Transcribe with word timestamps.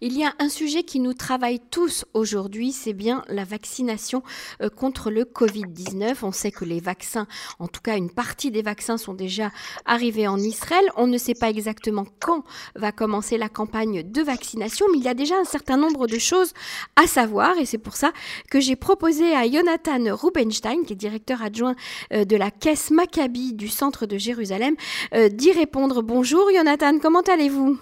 Il 0.00 0.16
y 0.16 0.22
a 0.22 0.32
un 0.38 0.48
sujet 0.48 0.84
qui 0.84 1.00
nous 1.00 1.12
travaille 1.12 1.58
tous 1.58 2.04
aujourd'hui, 2.14 2.70
c'est 2.70 2.92
bien 2.92 3.24
la 3.26 3.42
vaccination 3.42 4.22
euh, 4.62 4.68
contre 4.68 5.10
le 5.10 5.24
Covid-19. 5.24 6.18
On 6.22 6.30
sait 6.30 6.52
que 6.52 6.64
les 6.64 6.78
vaccins, 6.78 7.26
en 7.58 7.66
tout 7.66 7.80
cas 7.80 7.96
une 7.96 8.10
partie 8.10 8.52
des 8.52 8.62
vaccins 8.62 8.96
sont 8.96 9.14
déjà 9.14 9.50
arrivés 9.86 10.28
en 10.28 10.38
Israël. 10.38 10.84
On 10.96 11.08
ne 11.08 11.18
sait 11.18 11.34
pas 11.34 11.50
exactement 11.50 12.06
quand 12.20 12.44
va 12.76 12.92
commencer 12.92 13.38
la 13.38 13.48
campagne 13.48 14.04
de 14.04 14.22
vaccination, 14.22 14.86
mais 14.92 14.98
il 14.98 15.04
y 15.04 15.08
a 15.08 15.14
déjà 15.14 15.34
un 15.36 15.44
certain 15.44 15.76
nombre 15.76 16.06
de 16.06 16.18
choses 16.18 16.52
à 16.94 17.08
savoir 17.08 17.58
et 17.58 17.66
c'est 17.66 17.78
pour 17.78 17.96
ça 17.96 18.12
que 18.52 18.60
j'ai 18.60 18.76
proposé 18.76 19.34
à 19.34 19.50
Jonathan 19.50 20.14
Rubenstein, 20.14 20.84
qui 20.84 20.92
est 20.92 20.96
directeur 20.96 21.42
adjoint 21.42 21.74
euh, 22.12 22.24
de 22.24 22.36
la 22.36 22.52
caisse 22.52 22.92
Maccabi 22.92 23.52
du 23.52 23.66
centre 23.66 24.06
de 24.06 24.16
Jérusalem, 24.16 24.76
euh, 25.14 25.28
d'y 25.28 25.50
répondre. 25.50 26.02
Bonjour 26.02 26.48
Jonathan, 26.54 27.00
comment 27.00 27.22
allez-vous? 27.22 27.78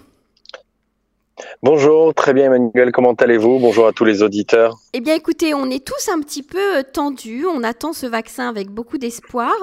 Bonjour, 1.61 2.13
très 2.13 2.33
bien 2.33 2.45
Emmanuel, 2.45 2.91
comment 2.91 3.13
allez-vous? 3.13 3.59
Bonjour 3.59 3.87
à 3.87 3.91
tous 3.91 4.05
les 4.05 4.23
auditeurs. 4.23 4.77
Eh 4.93 5.01
bien 5.01 5.13
écoutez, 5.13 5.53
on 5.53 5.69
est 5.69 5.85
tous 5.85 6.09
un 6.09 6.19
petit 6.19 6.41
peu 6.41 6.77
euh, 6.77 6.81
tendus, 6.81 7.45
on 7.45 7.63
attend 7.63 7.93
ce 7.93 8.07
vaccin 8.07 8.49
avec 8.49 8.69
beaucoup 8.69 8.97
d'espoir 8.97 9.53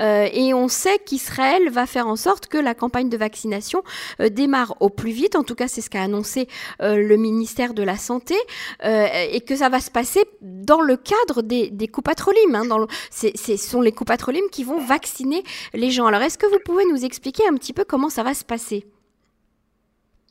euh, 0.00 0.28
et 0.32 0.52
on 0.52 0.68
sait 0.68 0.98
qu'Israël 0.98 1.70
va 1.70 1.86
faire 1.86 2.06
en 2.06 2.16
sorte 2.16 2.46
que 2.48 2.58
la 2.58 2.74
campagne 2.74 3.08
de 3.08 3.16
vaccination 3.16 3.82
euh, 4.20 4.28
démarre 4.28 4.74
au 4.80 4.90
plus 4.90 5.12
vite, 5.12 5.34
en 5.36 5.44
tout 5.44 5.54
cas 5.54 5.68
c'est 5.68 5.80
ce 5.80 5.88
qu'a 5.88 6.02
annoncé 6.02 6.48
le 6.80 7.16
ministère 7.16 7.72
de 7.72 7.82
la 7.82 7.96
Santé, 7.96 8.34
et 8.82 9.40
que 9.40 9.56
ça 9.56 9.68
va 9.68 9.80
se 9.80 9.90
passer 9.90 10.24
dans 10.40 10.80
le 10.80 10.96
cadre 10.96 11.42
des, 11.42 11.70
des 11.70 11.88
coupatrolimes. 11.88 12.54
Hein, 12.54 12.86
ce 13.10 13.56
sont 13.56 13.80
les 13.80 13.92
coupatrolimes 13.92 14.48
qui 14.50 14.64
vont 14.64 14.78
vacciner 14.78 15.42
les 15.72 15.90
gens. 15.90 16.06
Alors 16.06 16.22
est-ce 16.22 16.38
que 16.38 16.46
vous 16.46 16.58
pouvez 16.64 16.84
nous 16.86 17.04
expliquer 17.04 17.46
un 17.48 17.54
petit 17.54 17.72
peu 17.72 17.84
comment 17.84 18.10
ça 18.10 18.22
va 18.22 18.34
se 18.34 18.44
passer? 18.44 18.86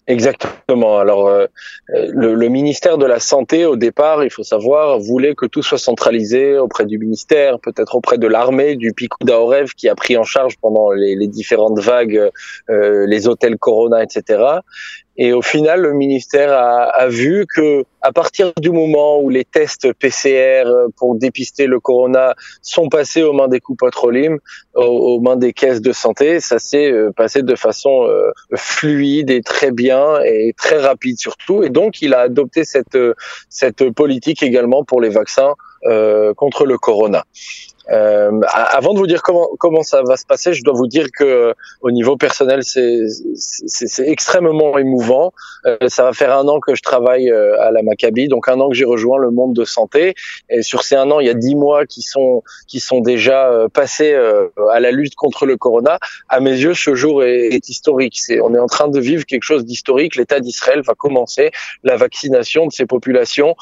Exactement. 0.07 0.99
Alors, 0.99 1.27
euh, 1.27 1.45
le, 1.88 2.34
le, 2.34 2.49
ministère 2.49 2.98
de 2.98 3.05
la 3.05 3.20
Santé, 3.20 3.66
au 3.66 3.77
départ, 3.77 4.23
il 4.25 4.30
faut 4.30 4.44
savoir, 4.44 4.99
voulait 4.99 5.34
que 5.34 5.45
tout 5.45 5.64
soit 5.64 5.77
centralisé 5.77 6.58
auprès 6.58 6.86
du 6.86 6.97
ministère, 6.97 7.58
peut-être 7.59 7.95
auprès 7.95 8.17
de 8.17 8.27
l'armée, 8.27 8.75
du 8.75 8.92
Picou 8.92 9.23
d'Aorev 9.23 9.72
qui 9.77 9.88
a 9.88 9.95
pris 9.95 10.17
en 10.17 10.23
charge 10.23 10.58
pendant 10.58 10.92
les, 10.92 11.16
les 11.16 11.27
différentes 11.27 11.80
vagues 11.80 12.30
euh, 12.69 13.05
les 13.08 13.27
hôtels 13.30 13.58
Corona, 13.58 14.03
etc. 14.03 14.44
Et 15.16 15.31
au 15.31 15.42
final, 15.42 15.81
le 15.81 15.94
ministère 15.94 16.52
a, 16.52 16.86
a, 16.86 17.08
vu 17.08 17.45
que 17.56 17.86
à 18.02 18.11
partir 18.11 18.52
du 18.59 18.72
moment 18.72 19.20
où 19.20 19.30
les 19.30 19.45
tests 19.45 19.94
PCR 19.94 20.64
pour 20.97 21.16
dépister 21.16 21.67
le 21.67 21.80
corona 21.80 22.33
sont 22.61 22.89
passés 22.89 23.22
aux 23.22 23.31
mains 23.31 23.47
des 23.47 23.59
coupotrolimes, 23.59 24.39
aux, 24.73 24.81
aux 24.81 25.22
mains 25.22 25.36
des 25.36 25.53
caisses 25.53 25.81
de 25.81 25.92
santé, 25.92 26.39
ça 26.39 26.58
s'est 26.58 26.92
euh, 26.92 27.11
passé 27.11 27.44
de 27.44 27.55
façon 27.55 28.08
euh, 28.08 28.31
fluide 28.55 29.30
et 29.30 29.42
très 29.42 29.72
bien 29.72 30.20
et 30.25 30.53
très 30.58 30.80
rapide 30.80 31.20
surtout. 31.20 31.64
Et 31.64 31.70
donc, 31.70 32.02
il 32.02 32.14
a 32.14 32.22
adopté 32.22 32.66
cette 32.66 32.98
cette 33.50 33.92
politique 33.92 34.42
également 34.42 34.83
pour 34.83 35.00
les 35.00 35.09
vaccins 35.09 35.53
euh, 35.86 36.33
contre 36.33 36.66
le 36.66 36.77
corona. 36.77 37.25
Euh, 37.92 38.39
avant 38.50 38.94
de 38.94 39.00
vous 39.00 39.08
dire 39.08 39.22
comment 39.22 39.50
comment 39.59 39.84
ça 39.84 40.03
va 40.03 40.16
se 40.16 40.26
passer, 40.26 40.53
je 40.53 40.64
dois 40.64 40.73
vous 40.73 40.88
dire 40.88 41.08
que 41.12 41.53
au 41.81 41.92
niveau 41.92 42.16
personnel, 42.16 42.62
c'est 42.64 44.08
extrêmement 44.08 44.78
émouvant. 44.78 45.34
Euh, 45.66 45.78
ça 45.88 46.04
va 46.04 46.14
faire 46.14 46.38
un 46.38 46.48
an 46.48 46.59
que 46.59 46.76
je 46.76 46.81
travaille 46.81 47.30
euh, 47.30 47.61
à 47.61 47.72
la 47.72 47.84
Maccabi, 47.84 48.28
donc 48.28 48.48
un 48.48 48.59
an 48.59 48.70
que 48.70 48.76
j'ai 48.76 48.86
rejoint 48.86 49.17
le 49.17 49.31
monde 49.31 49.54
de 49.54 49.66
santé. 49.66 50.16
Et 50.50 50.61
sur 50.61 50.84
ces 50.84 50.95
un 50.95 51.09
an, 51.11 51.20
il 51.20 51.28
y 51.28 51.30
a 51.30 51.34
dix 51.34 51.56
mois 51.56 51.86
qui 51.86 52.02
sont 52.02 52.44
qui 52.67 52.80
sont 52.80 53.00
déjà 53.00 53.50
euh, 53.50 53.67
passés 53.67 54.14
à 54.72 54.80
la 54.80 54.92
lutte 54.92 55.16
contre 55.16 55.45
le 55.45 55.58
corona. 55.58 56.00
À 56.30 56.39
mes 56.39 56.52
yeux, 56.52 56.73
ce 56.73 56.95
jour 56.95 57.23
est, 57.23 57.48
est 57.48 57.70
historique. 57.70 58.20
C'est 58.20 58.39
on 58.39 58.54
est 58.56 58.59
en 58.59 58.67
train 58.67 58.88
de 58.88 59.00
vivre 59.00 59.26
quelque 59.26 59.44
chose 59.44 59.66
d'historique. 59.66 60.16
L'État 60.16 60.39
d'Israël 60.39 60.81
va 60.81 60.94
commencer 60.94 61.52
la 61.84 61.98
vaccination 61.98 62.66
de 62.67 62.72
ces 62.72 62.86
populations. 62.86 63.56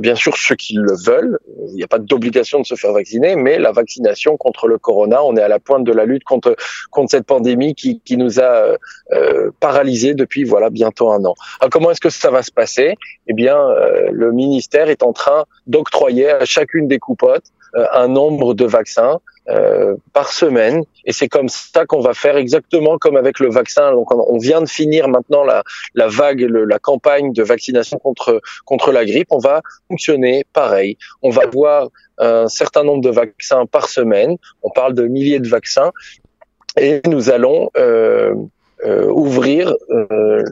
bien 0.00 0.14
sûr, 0.14 0.36
ceux 0.36 0.56
qui 0.56 0.74
le 0.74 0.94
veulent. 1.06 1.38
Il 1.68 1.74
n'y 1.74 1.82
a 1.82 1.88
pas 1.88 1.98
d'obligation 1.98 2.60
de 2.60 2.66
se 2.66 2.74
faire 2.74 2.92
vacciner 2.92 3.36
la 3.58 3.72
vaccination 3.72 4.36
contre 4.36 4.66
le 4.68 4.78
corona. 4.78 5.22
On 5.24 5.36
est 5.36 5.42
à 5.42 5.48
la 5.48 5.58
pointe 5.58 5.84
de 5.84 5.92
la 5.92 6.04
lutte 6.04 6.24
contre 6.24 6.56
cette 7.08 7.26
pandémie 7.26 7.74
qui, 7.74 8.16
nous 8.16 8.40
a 8.40 8.76
euh, 9.12 9.50
paralysés 9.60 10.14
depuis 10.14 10.44
voilà 10.44 10.70
bientôt 10.70 11.10
un 11.10 11.24
an. 11.24 11.34
Alors, 11.60 11.70
comment 11.70 11.90
est-ce 11.90 12.00
que 12.00 12.10
ça 12.10 12.30
va 12.30 12.42
se 12.42 12.50
passer? 12.50 12.94
Eh 13.26 13.34
bien, 13.34 13.58
euh, 13.58 14.08
le 14.10 14.32
ministère 14.32 14.88
est 14.88 15.02
en 15.02 15.12
train 15.12 15.44
d'octroyer 15.66 16.30
à 16.30 16.44
chacune 16.44 16.88
des 16.88 16.98
coupotes 16.98 17.44
euh, 17.44 17.55
un 17.74 18.08
nombre 18.08 18.54
de 18.54 18.64
vaccins 18.64 19.18
euh, 19.48 19.94
par 20.12 20.32
semaine. 20.32 20.82
Et 21.04 21.12
c'est 21.12 21.28
comme 21.28 21.48
ça 21.48 21.86
qu'on 21.86 22.00
va 22.00 22.14
faire 22.14 22.36
exactement 22.36 22.98
comme 22.98 23.16
avec 23.16 23.38
le 23.38 23.48
vaccin. 23.48 23.92
Donc 23.92 24.12
on 24.12 24.38
vient 24.38 24.60
de 24.60 24.68
finir 24.68 25.08
maintenant 25.08 25.44
la, 25.44 25.62
la 25.94 26.08
vague, 26.08 26.40
le, 26.40 26.64
la 26.64 26.78
campagne 26.78 27.32
de 27.32 27.42
vaccination 27.42 27.98
contre 27.98 28.40
contre 28.64 28.90
la 28.92 29.04
grippe. 29.04 29.28
On 29.30 29.38
va 29.38 29.62
fonctionner 29.88 30.44
pareil. 30.52 30.98
On 31.22 31.30
va 31.30 31.42
avoir 31.42 31.88
un 32.18 32.48
certain 32.48 32.82
nombre 32.82 33.02
de 33.02 33.10
vaccins 33.10 33.66
par 33.66 33.88
semaine. 33.88 34.36
On 34.62 34.70
parle 34.70 34.94
de 34.94 35.06
milliers 35.06 35.40
de 35.40 35.48
vaccins. 35.48 35.92
Et 36.78 37.00
nous 37.06 37.30
allons 37.30 37.70
euh, 37.78 38.34
euh, 38.84 39.06
ouvrir 39.08 39.74
euh, 39.90 40.42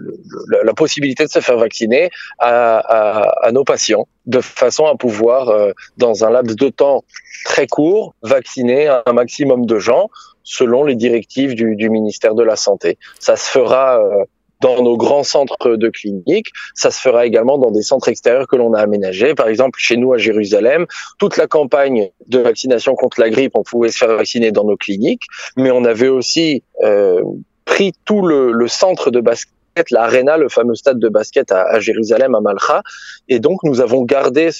la, 0.64 0.72
possibilité 0.72 1.24
de 1.24 1.30
se 1.30 1.40
faire 1.40 1.58
vacciner 1.58 2.10
à, 2.38 2.78
à, 2.78 3.46
à, 3.46 3.52
nos 3.52 3.64
patients, 3.64 4.08
de 4.26 4.40
façon 4.40 4.86
à 4.86 4.96
pouvoir, 4.96 5.50
euh, 5.50 5.72
dans 5.98 6.24
un 6.24 6.30
laps 6.30 6.56
de 6.56 6.68
temps 6.68 7.04
très 7.44 7.66
court, 7.66 8.14
vacciner 8.22 8.88
un 8.88 9.12
maximum 9.12 9.66
de 9.66 9.78
gens 9.78 10.08
selon 10.42 10.84
les 10.84 10.94
directives 10.94 11.54
du, 11.54 11.76
du 11.76 11.90
ministère 11.90 12.34
de 12.34 12.42
la 12.42 12.56
Santé. 12.56 12.98
Ça 13.18 13.36
se 13.36 13.50
fera 13.50 14.00
euh, 14.00 14.24
dans 14.60 14.82
nos 14.82 14.96
grands 14.96 15.24
centres 15.24 15.76
de 15.76 15.88
cliniques. 15.90 16.48
Ça 16.74 16.90
se 16.90 17.00
fera 17.00 17.26
également 17.26 17.58
dans 17.58 17.70
des 17.70 17.82
centres 17.82 18.08
extérieurs 18.08 18.46
que 18.46 18.56
l'on 18.56 18.72
a 18.72 18.80
aménagés. 18.80 19.34
Par 19.34 19.48
exemple, 19.48 19.78
chez 19.78 19.96
nous 19.96 20.12
à 20.12 20.18
Jérusalem, 20.18 20.86
toute 21.18 21.36
la 21.36 21.46
campagne 21.46 22.08
de 22.28 22.38
vaccination 22.38 22.94
contre 22.94 23.20
la 23.20 23.28
grippe, 23.28 23.52
on 23.56 23.62
pouvait 23.62 23.90
se 23.90 23.98
faire 23.98 24.16
vacciner 24.16 24.52
dans 24.52 24.64
nos 24.64 24.76
cliniques, 24.76 25.24
mais 25.56 25.70
on 25.70 25.84
avait 25.84 26.08
aussi 26.08 26.62
euh, 26.82 27.22
pris 27.64 27.92
tout 28.04 28.26
le, 28.26 28.68
centre 28.68 29.10
de 29.10 29.20
basket 29.20 29.90
l'arena, 29.90 30.36
le 30.36 30.48
fameux 30.48 30.74
stade 30.74 30.98
de 30.98 31.08
basket 31.08 31.50
à, 31.50 31.62
à, 31.62 31.80
Jérusalem, 31.80 32.34
à 32.34 32.40
Malcha. 32.40 32.82
Et 33.28 33.40
donc, 33.40 33.58
nous 33.64 33.80
avons 33.80 34.02
gardé 34.02 34.50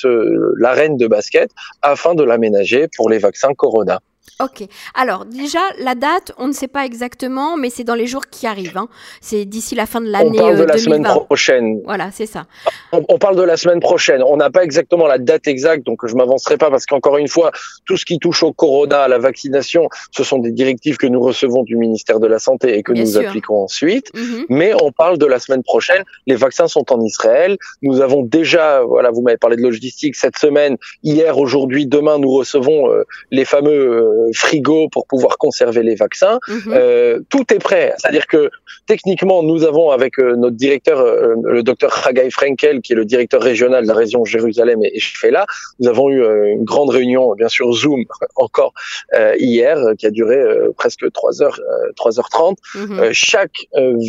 l'arène 0.59 0.97
de 0.97 1.07
basket 1.07 1.51
afin 1.83 2.15
de 2.15 2.25
l'aménager 2.25 2.89
pour 2.97 3.09
les 3.11 3.19
vaccins 3.19 3.55
Corona. 3.55 4.01
Ok. 4.41 4.67
Alors 4.95 5.25
déjà, 5.27 5.61
la 5.79 5.95
date, 5.95 6.33
on 6.39 6.49
ne 6.49 6.53
sait 6.53 6.69
pas 6.69 6.85
exactement, 6.85 7.57
mais 7.57 7.71
c'est 7.71 7.85
dans 7.85 7.95
les 7.95 8.07
jours 8.07 8.27
qui 8.31 8.47
arrivent. 8.47 8.77
Hein. 8.77 8.89
C'est 9.21 9.45
d'ici 9.45 9.75
la 9.75 9.87
fin 9.87 10.01
de 10.01 10.09
l'année. 10.09 10.39
On 10.41 10.43
parle 10.43 10.57
de 10.57 10.63
euh, 10.63 10.67
la 10.67 10.77
2020. 10.77 10.79
semaine 10.85 11.25
prochaine. 11.27 11.81
Voilà, 11.85 12.11
c'est 12.11 12.27
ça. 12.27 12.47
On, 12.93 13.05
on, 13.09 13.19
parle 13.19 13.37
de 13.37 13.43
la 13.43 13.57
semaine 13.57 13.81
prochaine. 13.81 14.23
On 14.27 14.37
n'a 14.37 14.51
pas 14.51 14.65
exactement 14.65 15.07
la 15.07 15.19
date 15.19 15.47
exacte, 15.47 15.85
donc 15.87 16.05
je 16.07 16.15
m'avancerai 16.17 16.57
pas 16.57 16.71
parce 16.71 16.85
qu'encore 16.87 17.17
une 17.19 17.29
fois, 17.29 17.53
tout 17.87 17.97
ce 17.97 18.05
qui 18.05 18.19
touche 18.19 18.43
au 18.43 18.53
corona, 18.53 19.03
à 19.03 19.09
la 19.09 19.19
vaccination, 19.19 19.89
ce 20.11 20.25
sont 20.25 20.39
des 20.39 20.51
directives 20.51 20.97
que 20.97 21.07
nous 21.07 21.21
recevons 21.21 21.63
du 21.63 21.77
ministère 21.77 22.19
de 22.19 22.27
la 22.27 22.39
Santé 22.41 22.77
et 22.77 22.83
que 22.83 22.93
Bien 22.93 23.05
nous 23.05 23.11
sûr. 23.11 23.29
appliquons 23.29 23.63
ensuite. 23.65 24.11
Mm 24.15 24.21
-hmm. 24.21 24.45
Mais 24.49 24.73
on 24.83 24.91
parle 24.91 25.17
de 25.19 25.27
la 25.27 25.39
semaine 25.39 25.63
prochaine. 25.63 26.03
Les 26.27 26.37
vaccins 26.37 26.69
sont 26.77 26.87
en 26.93 27.01
Israël. 27.01 27.57
Nous 27.83 28.01
avons 28.01 28.23
déjà, 28.39 28.83
voilà, 28.95 29.11
vous 29.15 29.23
m'avez 29.23 29.39
parlé 29.45 29.57
de 29.57 29.63
logistique 29.63 30.15
cette 30.17 30.39
semaine. 30.39 30.77
Hier, 31.03 31.33
aujourd'hui, 31.45 31.87
demain, 31.87 32.17
nous 32.19 32.33
recevons 32.41 32.79
euh, 32.91 33.05
les 33.31 33.45
fameux 33.45 33.83
euh, 34.03 34.14
frigos 34.33 34.89
pour 34.89 35.07
pouvoir 35.07 35.39
conserver 35.39 35.83
les 35.83 35.95
vaccins. 35.95 36.39
-hmm. 36.49 36.73
euh, 36.73 37.21
tout 37.33 37.47
est 37.55 37.63
prêt. 37.69 37.93
C'est-à-dire 37.99 38.27
que 38.27 38.51
techniquement, 38.87 39.43
nous 39.43 39.65
avons 39.65 39.91
avec 39.91 40.19
euh, 40.19 40.37
notre 40.37 40.57
directeur, 40.57 40.99
euh, 41.01 41.35
le 41.57 41.63
docteur 41.63 42.07
Haggai 42.07 42.31
Frenkel, 42.31 42.81
qui 42.83 42.93
est 42.93 42.97
le 42.97 43.05
directeur 43.05 43.43
régional 43.43 43.83
de 43.85 43.89
la 43.89 43.95
région 43.95 44.25
Jérusalem 44.25 44.81
et, 44.85 44.99
Shfela, 44.99 45.47
nous 45.81 45.89
avons 45.89 46.11
eu 46.11 46.23
euh, 46.23 46.53
une 46.57 46.65
grande 46.65 46.91
réunion, 46.91 47.35
bien 47.35 47.49
sûr 47.49 47.73
Zoom 47.73 48.05
encore 48.37 48.73
euh, 49.15 49.35
hier, 49.39 49.79
qui 49.99 50.07
a 50.07 50.11
duré 50.11 50.39
presque 50.77 51.11
3 51.13 51.43
heures, 51.43 51.61
3h30. 51.97 52.57
Mm 52.75 52.85
-hmm. 52.85 53.13
chaque 53.13 53.59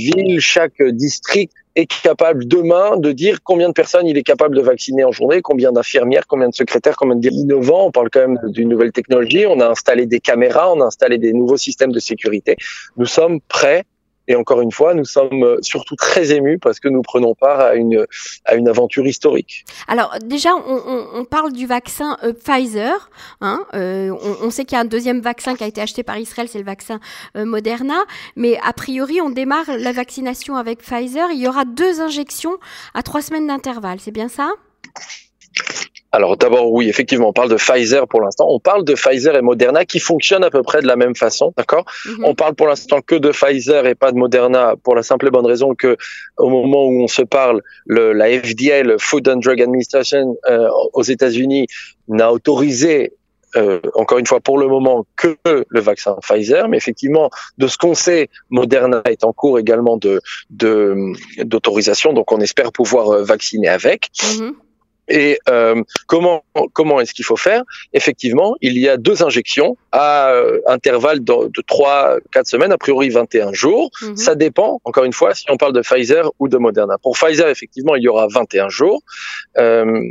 ville, 0.08 0.40
chaque 0.40 0.80
district 1.06 1.54
est 1.76 1.88
capable 2.02 2.48
demain 2.48 2.98
de 2.98 3.12
dire 3.12 3.40
combien 3.44 3.68
de 3.68 3.74
personnes 3.74 4.08
il 4.08 4.18
est 4.18 4.24
capable 4.24 4.56
de 4.56 4.62
vacciner 4.62 5.04
en 5.04 5.12
journée, 5.12 5.42
combien 5.42 5.72
d'infirmières, 5.72 6.26
combien 6.28 6.50
de 6.50 6.54
secrétaires, 6.54 6.96
combien 6.96 7.16
de 7.16 7.28
innovants. 7.30 7.88
On 7.88 7.92
parle 7.92 8.10
quand 8.10 8.22
même 8.22 8.40
d'une 8.46 8.70
nouvelle 8.70 8.92
technologie. 8.92 9.46
On 9.46 9.60
a 9.60 9.68
installé 9.68 10.06
des 10.06 10.20
caméras, 10.20 10.72
on 10.72 10.82
a 10.82 10.86
installé 10.86 11.18
des 11.18 11.34
nouveaux 11.34 11.58
systèmes 11.58 11.92
de 11.92 12.00
sécurité. 12.00 12.56
Nous 12.98 13.06
sommes 13.06 13.42
prêts. 13.42 13.84
Et 14.28 14.36
encore 14.36 14.62
une 14.62 14.72
fois, 14.72 14.94
nous 14.94 15.06
sommes 15.06 15.58
surtout 15.62 15.96
très 15.96 16.32
émus 16.32 16.60
parce 16.60 16.80
que 16.80 16.88
nous 16.88 17.02
prenons 17.02 17.36
part 17.36 17.60
à 17.60 17.76
une, 17.76 18.06
à 18.46 18.56
une 18.56 18.68
aventure 18.68 19.06
historique. 19.06 19.66
Alors 19.88 20.16
déjà, 20.24 20.50
on, 20.56 21.26
parle 21.26 21.54
du 21.54 21.66
vaccin 21.66 22.18
euh, 22.24 22.34
Pfizer. 22.34 23.10
Hein, 23.42 23.66
euh, 23.74 24.16
on, 24.42 24.50
sait 24.50 24.66
qu'il 24.66 24.76
y 24.76 24.80
a 24.80 24.82
un 24.82 24.86
deuxième 24.86 25.22
vaccin 25.22 25.56
qui 25.56 25.64
a 25.64 25.68
été 25.68 25.82
acheté 25.82 26.04
par 26.04 26.18
Israël, 26.18 26.48
c'est 26.50 26.60
le 26.60 26.66
vaccin 26.66 27.00
euh, 27.36 27.46
Moderna. 27.46 28.04
Mais 28.36 28.58
a 28.64 28.74
priori, 28.74 29.22
on 29.22 29.30
démarre 29.30 29.66
la 29.78 29.92
vaccination 29.92 30.56
avec 30.56 30.80
Pfizer. 30.80 31.32
Il 31.32 31.40
y 31.40 31.48
aura 31.48 31.66
deux 31.66 32.02
injections 32.02 32.58
à 32.94 33.04
trois 33.04 33.22
semaines 33.22 33.48
d'intervalle. 33.48 34.00
C'est 34.00 34.12
bien 34.12 34.30
ça? 34.30 34.52
Alors 36.16 36.38
d'abord 36.38 36.72
oui, 36.72 36.88
effectivement, 36.88 37.30
on 37.30 37.34
parle 37.34 37.50
de 37.50 37.56
Pfizer 37.56 38.08
pour 38.08 38.22
l'instant. 38.22 38.48
On 38.50 38.60
parle 38.60 38.86
de 38.86 38.94
Pfizer 38.94 39.36
et 39.36 39.42
Moderna 39.42 39.84
qui 39.84 40.00
fonctionnent 40.00 40.46
à 40.46 40.50
peu 40.50 40.64
près 40.64 40.82
de 40.82 40.88
la 40.88 40.96
même 40.96 41.16
façon, 41.16 41.54
d'accord? 41.58 41.86
Mhm. 42.06 42.24
On 42.24 42.36
parle 42.36 42.56
pour 42.56 42.68
l'instant 42.68 43.02
que 43.02 43.16
de 43.16 43.32
Pfizer 43.32 43.86
et 43.86 43.96
pas 43.96 44.14
de 44.14 44.18
Moderna 44.18 44.76
pour 44.82 44.96
la 44.96 45.04
simple 45.04 45.28
et 45.28 45.30
bonne 45.30 45.46
raison 45.46 45.76
que 45.76 45.98
au 46.38 46.50
moment 46.50 46.86
où 46.86 47.04
on 47.04 47.08
se 47.08 47.22
parle, 47.22 47.62
le, 47.86 48.14
la 48.14 48.28
FDA, 48.28 48.84
le 48.84 48.98
Food 48.98 49.28
and 49.28 49.38
Drug 49.38 49.62
Administration 49.62 50.38
euh, 50.50 50.70
aux 50.94 51.04
États-Unis, 51.04 51.68
n'a 52.08 52.32
autorisé 52.32 53.12
euh, 53.58 53.80
encore 53.94 54.18
une 54.18 54.26
fois 54.26 54.40
pour 54.40 54.58
le 54.58 54.68
moment 54.68 55.06
que 55.16 55.38
le 55.46 55.80
vaccin 55.80 56.18
Pfizer, 56.22 56.68
mais 56.68 56.78
effectivement 56.78 57.30
de 57.58 57.68
ce 57.68 57.78
qu'on 57.78 57.94
sait, 57.94 58.30
Moderna 58.50 59.02
est 59.06 59.24
en 59.24 59.34
cours 59.34 59.60
également 59.60 59.98
de 59.98 60.22
d'autorisation, 60.50 62.14
donc 62.14 62.32
on 62.32 62.40
espère 62.40 62.72
pouvoir 62.72 63.10
euh, 63.10 63.24
vacciner 63.24 63.70
avec. 63.70 64.10
Mhm. 64.38 64.56
Et 65.08 65.40
euh, 65.50 65.82
comment 66.08 66.44
comment 66.74 67.00
est-ce 67.00 67.14
qu'il 67.14 67.26
faut 67.26 67.38
faire? 67.38 67.64
Effectivement, 67.94 68.56
il 68.62 68.78
y 68.78 68.90
a 68.90 68.98
deux 68.98 69.24
injections 69.24 69.78
à 69.92 70.30
euh, 70.30 70.60
intervalle 70.68 71.24
de, 71.24 71.48
de 71.48 71.62
3 71.66 72.18
4 72.32 72.48
semaines, 72.48 72.72
a 72.72 72.78
priori 72.78 73.10
21 73.10 73.54
jours. 73.54 73.92
Mhm. 74.02 74.16
Ça 74.18 74.36
dépend 74.36 74.82
encore 74.84 75.04
une 75.04 75.14
fois 75.14 75.34
si 75.34 75.46
on 75.50 75.58
parle 75.58 75.74
de 75.74 75.82
Pfizer 75.82 76.32
ou 76.40 76.48
de 76.48 76.58
Moderna. 76.58 76.98
Pour 76.98 77.18
Pfizer, 77.18 77.48
effectivement, 77.50 77.96
il 77.96 78.04
y 78.04 78.08
aura 78.08 78.28
21 78.28 78.70
jours. 78.70 79.02
Euh, 79.58 80.02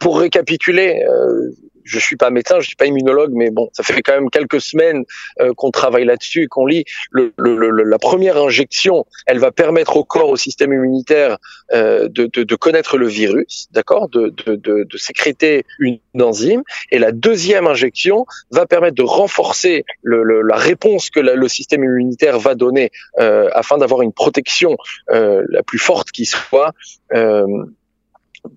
pour 0.00 0.18
récapituler, 0.18 1.04
euh, 1.08 1.50
je 1.84 1.98
suis 1.98 2.16
pas 2.16 2.30
médecin, 2.30 2.60
je 2.60 2.66
suis 2.66 2.76
pas 2.76 2.86
immunologue, 2.86 3.32
mais 3.34 3.50
bon, 3.50 3.70
ça 3.72 3.82
fait 3.82 4.02
quand 4.02 4.14
même 4.14 4.30
quelques 4.30 4.60
semaines 4.60 5.04
euh, 5.40 5.52
qu'on 5.54 5.70
travaille 5.70 6.04
là-dessus 6.04 6.48
qu'on 6.48 6.66
lit. 6.66 6.84
Le, 7.10 7.32
le, 7.36 7.70
la 7.70 7.98
première 7.98 8.36
injection, 8.36 9.06
elle 9.26 9.38
va 9.38 9.50
permettre 9.50 9.96
au 9.96 10.04
corps, 10.04 10.30
au 10.30 10.36
système 10.36 10.72
immunitaire, 10.72 11.38
euh, 11.72 12.08
de, 12.08 12.26
de, 12.26 12.42
de, 12.42 12.56
connaître 12.56 12.98
le 12.98 13.06
virus, 13.06 13.68
d'accord, 13.72 14.08
de, 14.08 14.28
de, 14.28 14.96
sécréter 14.96 15.64
une 15.78 15.98
enzyme. 16.20 16.62
Et 16.90 16.98
la 16.98 17.12
deuxième 17.12 17.66
injection 17.66 18.26
va 18.50 18.66
permettre 18.66 18.94
de 18.94 19.02
renforcer 19.02 19.84
le, 20.02 20.42
la 20.42 20.56
réponse 20.56 21.10
que 21.10 21.20
le 21.20 21.48
système 21.48 21.82
immunitaire 21.84 22.38
va 22.38 22.54
donner 22.54 22.90
euh, 23.18 23.48
afin 23.52 23.78
d'avoir 23.78 24.02
une 24.02 24.12
protection 24.12 24.76
euh, 25.10 25.44
la 25.48 25.62
plus 25.62 25.78
forte 25.78 26.10
qui 26.10 26.26
soit. 26.26 26.72
Euh, 27.14 27.46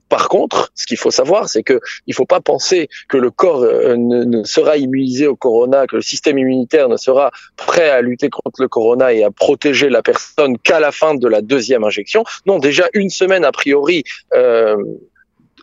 par 0.10 0.30
contre, 0.30 0.72
ce 0.76 0.86
qu'il 0.86 0.98
faut 0.98 1.12
savoir, 1.12 1.50
c'est 1.50 1.64
que 1.64 1.80
il 2.08 2.14
faut 2.14 2.26
pas 2.26 2.42
penser 2.42 2.90
que 3.08 3.18
le 3.18 3.30
corps 3.30 3.62
euh, 3.62 3.96
ne, 3.98 4.44
sera 4.44 4.78
immunisé 4.78 5.28
au 5.28 5.36
corona, 5.36 5.88
que 5.88 5.96
le 5.96 6.02
système 6.02 6.38
immunitaire 6.38 6.90
ne 6.90 6.98
sera 6.98 7.32
prêt 7.56 7.90
à 7.90 8.02
lutter 8.02 8.30
contre 8.30 8.62
le 8.62 8.68
corona 8.68 9.14
et 9.14 9.24
à 9.24 9.32
protéger 9.32 9.90
la 9.90 10.02
personne 10.02 10.58
qu'à 10.58 10.80
la 10.80 10.92
fin 10.92 11.16
de 11.16 11.28
la 11.28 11.42
deuxième 11.42 11.84
injection. 11.84 12.24
Non, 12.46 12.60
déjà 12.60 12.88
une 12.94 13.10
semaine 13.10 13.46
a 13.46 13.52
priori 13.52 14.04
euh, 14.34 14.76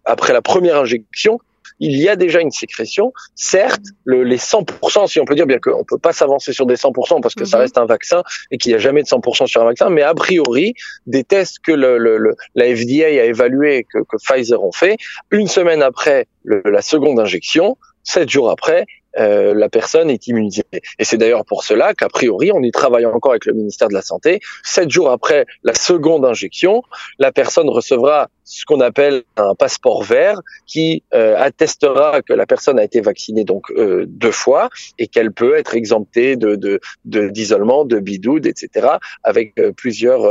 après 0.04 0.32
la 0.32 0.42
première 0.42 0.78
injection, 0.78 1.40
il 1.80 1.96
y 1.98 2.08
a 2.08 2.16
déjà 2.16 2.40
une 2.40 2.50
sécrétion. 2.50 3.12
Certes, 3.34 3.84
le, 4.04 4.22
les 4.22 4.38
100%, 4.38 5.08
si 5.08 5.20
on 5.20 5.24
peut 5.24 5.34
dire, 5.34 5.46
bien 5.46 5.58
qu'on 5.58 5.84
peut 5.84 5.98
pas 5.98 6.12
s'avancer 6.12 6.52
sur 6.52 6.66
des 6.66 6.76
100% 6.76 7.20
parce 7.20 7.34
que 7.34 7.44
ça 7.44 7.56
mhm. 7.56 7.62
reste 7.62 7.78
un 7.78 7.86
vaccin 7.86 8.22
et 8.50 8.58
qu'il 8.58 8.72
n'y 8.72 8.76
a 8.76 8.78
jamais 8.78 9.02
de 9.02 9.08
100% 9.08 9.46
sur 9.46 9.62
un 9.62 9.64
vaccin, 9.64 9.90
mais 9.90 10.02
a 10.02 10.14
priori, 10.14 10.74
des 11.06 11.24
tests 11.24 11.58
que 11.60 11.72
le, 11.72 11.98
le, 11.98 12.36
la 12.54 12.64
FDA 12.74 13.06
a 13.06 13.24
évalué, 13.24 13.86
que, 13.92 13.98
que 13.98 14.16
Pfizer 14.16 14.62
ont 14.62 14.72
fait, 14.72 14.96
une 15.30 15.48
semaine 15.48 15.82
après 15.82 16.26
la 16.44 16.82
seconde 16.82 17.20
injection, 17.20 17.76
sept 18.02 18.28
jours 18.28 18.50
après, 18.50 18.86
euh, 19.18 19.54
la 19.54 19.68
personne 19.68 20.10
est 20.10 20.26
immunisée. 20.26 20.64
Et 20.98 21.04
c'est 21.04 21.16
d'ailleurs 21.16 21.44
pour 21.44 21.64
cela 21.64 21.94
qu'a 21.94 22.08
priori, 22.08 22.50
on 22.52 22.62
y 22.62 22.70
travaille 22.70 23.06
encore 23.06 23.32
avec 23.32 23.46
le 23.46 23.52
ministère 23.52 23.88
de 23.88 23.94
la 23.94 24.02
Santé. 24.02 24.40
Sept 24.62 24.90
jours 24.90 25.10
après 25.10 25.46
la 25.64 25.74
seconde 25.74 26.24
injection, 26.24 26.82
la 27.18 27.32
personne 27.32 27.68
recevra 27.68 28.28
ce 28.44 28.64
qu'on 28.64 28.80
appelle 28.80 29.22
un 29.36 29.54
passeport 29.54 30.02
vert 30.02 30.40
qui 30.66 31.04
euh, 31.14 31.36
attestera 31.38 32.22
que 32.22 32.32
la 32.32 32.46
personne 32.46 32.78
a 32.78 32.84
été 32.84 33.00
vaccinée 33.00 33.44
donc 33.44 33.70
euh, 33.70 34.04
deux 34.08 34.32
fois 34.32 34.68
et 34.98 35.06
qu'elle 35.06 35.32
peut 35.32 35.56
être 35.56 35.74
exemptée 35.74 36.36
de 36.36 36.80
d'isolement, 37.04 37.84
de, 37.84 37.96
de 37.96 38.00
bidoude, 38.00 38.46
etc. 38.46 38.88
avec 39.22 39.54
plusieurs 39.76 40.22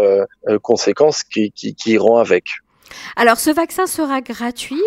conséquences 0.62 1.24
qui, 1.24 1.52
qui, 1.52 1.76
qui 1.76 1.92
iront 1.92 2.18
avec. 2.18 2.46
Alors, 3.16 3.38
ce 3.38 3.50
vaccin 3.50 3.88
sera 3.88 4.22
gratuit, 4.22 4.82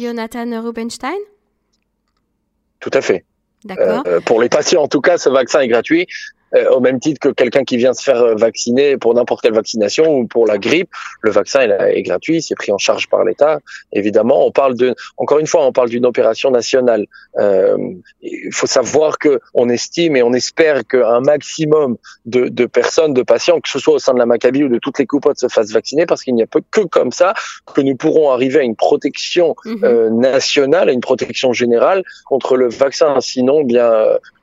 Jonathan 0.00 0.62
Rubenstein 0.62 1.18
Tout 2.80 2.90
à 2.92 3.00
fait. 3.00 3.24
Euh, 3.70 4.20
pour 4.20 4.40
les 4.40 4.48
patients, 4.48 4.82
en 4.82 4.88
tout 4.88 5.00
cas, 5.00 5.18
ce 5.18 5.28
vaccin 5.28 5.60
est 5.60 5.68
gratuit. 5.68 6.06
Euh, 6.54 6.70
au 6.70 6.80
même 6.80 7.00
titre 7.00 7.18
que 7.20 7.28
quelqu'un 7.28 7.64
qui 7.64 7.76
vient 7.76 7.92
se 7.92 8.02
faire 8.02 8.22
euh, 8.22 8.34
vacciner 8.36 8.96
pour 8.96 9.14
n'importe 9.14 9.42
quelle 9.42 9.54
vaccination 9.54 10.16
ou 10.16 10.26
pour 10.26 10.46
la 10.46 10.58
grippe, 10.58 10.88
le 11.22 11.32
vaccin 11.32 11.60
est, 11.60 12.02
gratuit, 12.02 12.40
c'est 12.40 12.54
pris 12.54 12.70
en 12.70 12.78
charge 12.78 13.08
par 13.08 13.24
l'État. 13.24 13.58
Évidemment, 13.92 14.46
on 14.46 14.52
parle 14.52 14.76
de, 14.76 14.94
encore 15.16 15.40
une 15.40 15.48
fois, 15.48 15.66
on 15.66 15.72
parle 15.72 15.88
d'une 15.88 16.06
opération 16.06 16.52
nationale. 16.52 17.06
Euh, 17.38 17.76
il 18.22 18.52
faut 18.52 18.68
savoir 18.68 19.18
que 19.18 19.40
on 19.54 19.68
estime 19.68 20.14
et 20.14 20.22
on 20.22 20.32
espère 20.32 20.86
qu'un 20.86 21.20
maximum 21.20 21.96
de, 22.26 22.48
de, 22.48 22.66
personnes, 22.66 23.12
de 23.12 23.22
patients, 23.22 23.60
que 23.60 23.68
ce 23.68 23.80
soit 23.80 23.94
au 23.94 23.98
sein 23.98 24.14
de 24.14 24.18
la 24.18 24.26
Maccabi 24.26 24.62
ou 24.62 24.68
de 24.68 24.78
toutes 24.78 25.00
les 25.00 25.06
coupotes, 25.06 25.38
se 25.38 25.48
fassent 25.48 25.72
vacciner, 25.72 26.06
parce 26.06 26.22
qu'il 26.22 26.34
n'y 26.34 26.42
a 26.42 26.46
que 26.46 26.80
comme 26.82 27.10
ça 27.10 27.34
que 27.74 27.80
nous 27.80 27.96
pourrons 27.96 28.30
arriver 28.30 28.60
à 28.60 28.62
une 28.62 28.76
protection 28.76 29.56
mhm. 29.64 29.84
euh, 29.84 30.10
nationale, 30.10 30.90
à 30.90 30.92
une 30.92 31.00
protection 31.00 31.52
générale 31.52 32.04
contre 32.24 32.56
le 32.56 32.68
vaccin. 32.68 33.20
Sinon, 33.20 33.64
bien 33.64 33.90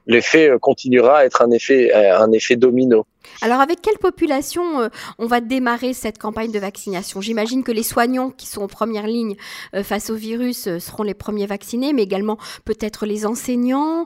l'effet 0.06 0.50
euh, 0.50 0.60
continuera 0.60 1.20
à 1.20 1.26
être 1.26 1.42
un 1.42 1.52
effet, 1.52 1.94
euh, 1.94 2.18
un 2.18 2.32
effet 2.32 2.56
domino. 2.56 3.06
Alors 3.42 3.62
avec 3.62 3.82
quelle 3.82 3.98
population 3.98 4.82
euh, 4.82 4.90
on 5.18 5.28
va 5.28 5.42
démarrer 5.42 5.94
cette 5.94 6.18
campagne 6.18 6.52
de 6.52 6.60
vaccination? 6.60 7.22
J'imagine 7.22 7.64
que 7.64 7.72
les 7.72 7.84
soignants 7.84 8.30
qui 8.30 8.48
sont 8.48 8.62
en 8.62 8.68
première 8.68 9.08
ligne 9.08 9.36
face 9.84 10.10
au 10.10 10.16
virus 10.16 10.78
seront 10.80 11.04
les 11.04 11.14
premiers 11.14 11.46
vaccinés, 11.46 11.94
mais 11.94 12.04
également 12.04 12.38
peut-être 12.66 13.06
les 13.06 13.26
enseignants, 13.26 14.06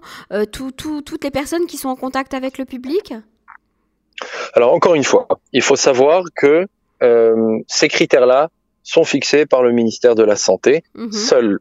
toutes 0.51 1.23
les 1.23 1.31
personnes 1.31 1.65
qui 1.65 1.77
sont 1.77 1.89
en 1.89 1.95
contact 1.95 2.33
avec 2.33 2.57
le 2.57 2.65
public? 2.65 3.13
Alors 4.53 4.73
encore 4.73 4.95
une 4.95 5.03
fois, 5.03 5.27
il 5.51 5.61
faut 5.61 5.75
savoir 5.75 6.23
que 6.35 6.67
ces 7.67 7.87
critères-là 7.87 8.49
sont 8.83 9.03
fixés 9.03 9.45
par 9.45 9.63
le 9.63 9.71
ministère 9.71 10.15
de 10.15 10.23
la 10.23 10.35
Santé. 10.35 10.83
Mhm. 10.95 11.11
Seule 11.11 11.59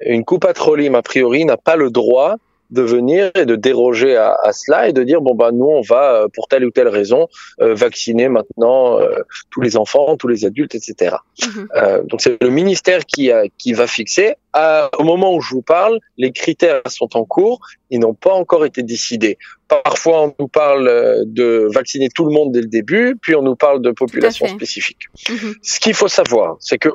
une 0.00 0.24
coupe 0.24 0.44
à 0.44 0.50
a 0.50 1.02
priori, 1.02 1.44
n'a 1.44 1.56
pas 1.56 1.76
le 1.76 1.90
droit 1.90 2.36
de 2.70 2.82
venir 2.82 3.30
et 3.34 3.46
de 3.46 3.56
déroger 3.56 4.16
à, 4.16 4.36
à, 4.42 4.52
cela 4.52 4.88
et 4.88 4.92
de 4.92 5.02
dire 5.02 5.20
bon 5.20 5.34
bah 5.34 5.50
nous 5.52 5.66
on 5.66 5.80
va 5.80 6.14
euh, 6.14 6.28
pour 6.32 6.48
telle 6.48 6.64
ou 6.64 6.70
telle 6.70 6.88
raison 6.88 7.28
euh, 7.60 7.74
vacciner 7.74 8.28
maintenant 8.28 9.00
euh, 9.00 9.08
tous 9.50 9.60
les 9.60 9.76
enfants, 9.76 10.16
tous 10.16 10.28
les 10.28 10.44
adultes, 10.44 10.74
etc. 10.74 11.16
Mhm. 11.42 11.68
Euh, 11.76 12.02
donc 12.04 12.20
c'est 12.20 12.42
le 12.42 12.50
ministère 12.50 13.06
qui 13.06 13.30
a, 13.30 13.44
qui 13.56 13.72
va 13.72 13.86
fixer. 13.86 14.34
À, 14.52 14.90
au 14.98 15.04
moment 15.04 15.34
où 15.34 15.40
je 15.40 15.54
vous 15.54 15.62
parle, 15.62 15.98
les 16.16 16.32
critères 16.32 16.82
sont 16.88 17.16
en 17.16 17.24
cours, 17.24 17.60
ils 17.90 18.00
n'ont 18.00 18.14
pas 18.14 18.32
encore 18.32 18.64
été 18.64 18.82
décidés. 18.82 19.38
Parfois 19.68 20.22
on 20.22 20.34
nous 20.38 20.48
parle 20.48 21.24
de 21.26 21.68
vacciner 21.72 22.08
tout 22.08 22.24
le 22.24 22.32
monde 22.32 22.52
dès 22.52 22.60
le 22.60 22.66
début, 22.66 23.16
puis 23.20 23.34
on 23.34 23.42
nous 23.42 23.56
parle 23.56 23.82
de 23.82 23.90
population 23.90 24.46
spécifique. 24.46 25.04
Mhm. 25.28 25.54
Ce 25.62 25.80
qu'il 25.80 25.94
faut 25.94 26.08
savoir, 26.08 26.56
c'est 26.60 26.78
que 26.78 26.90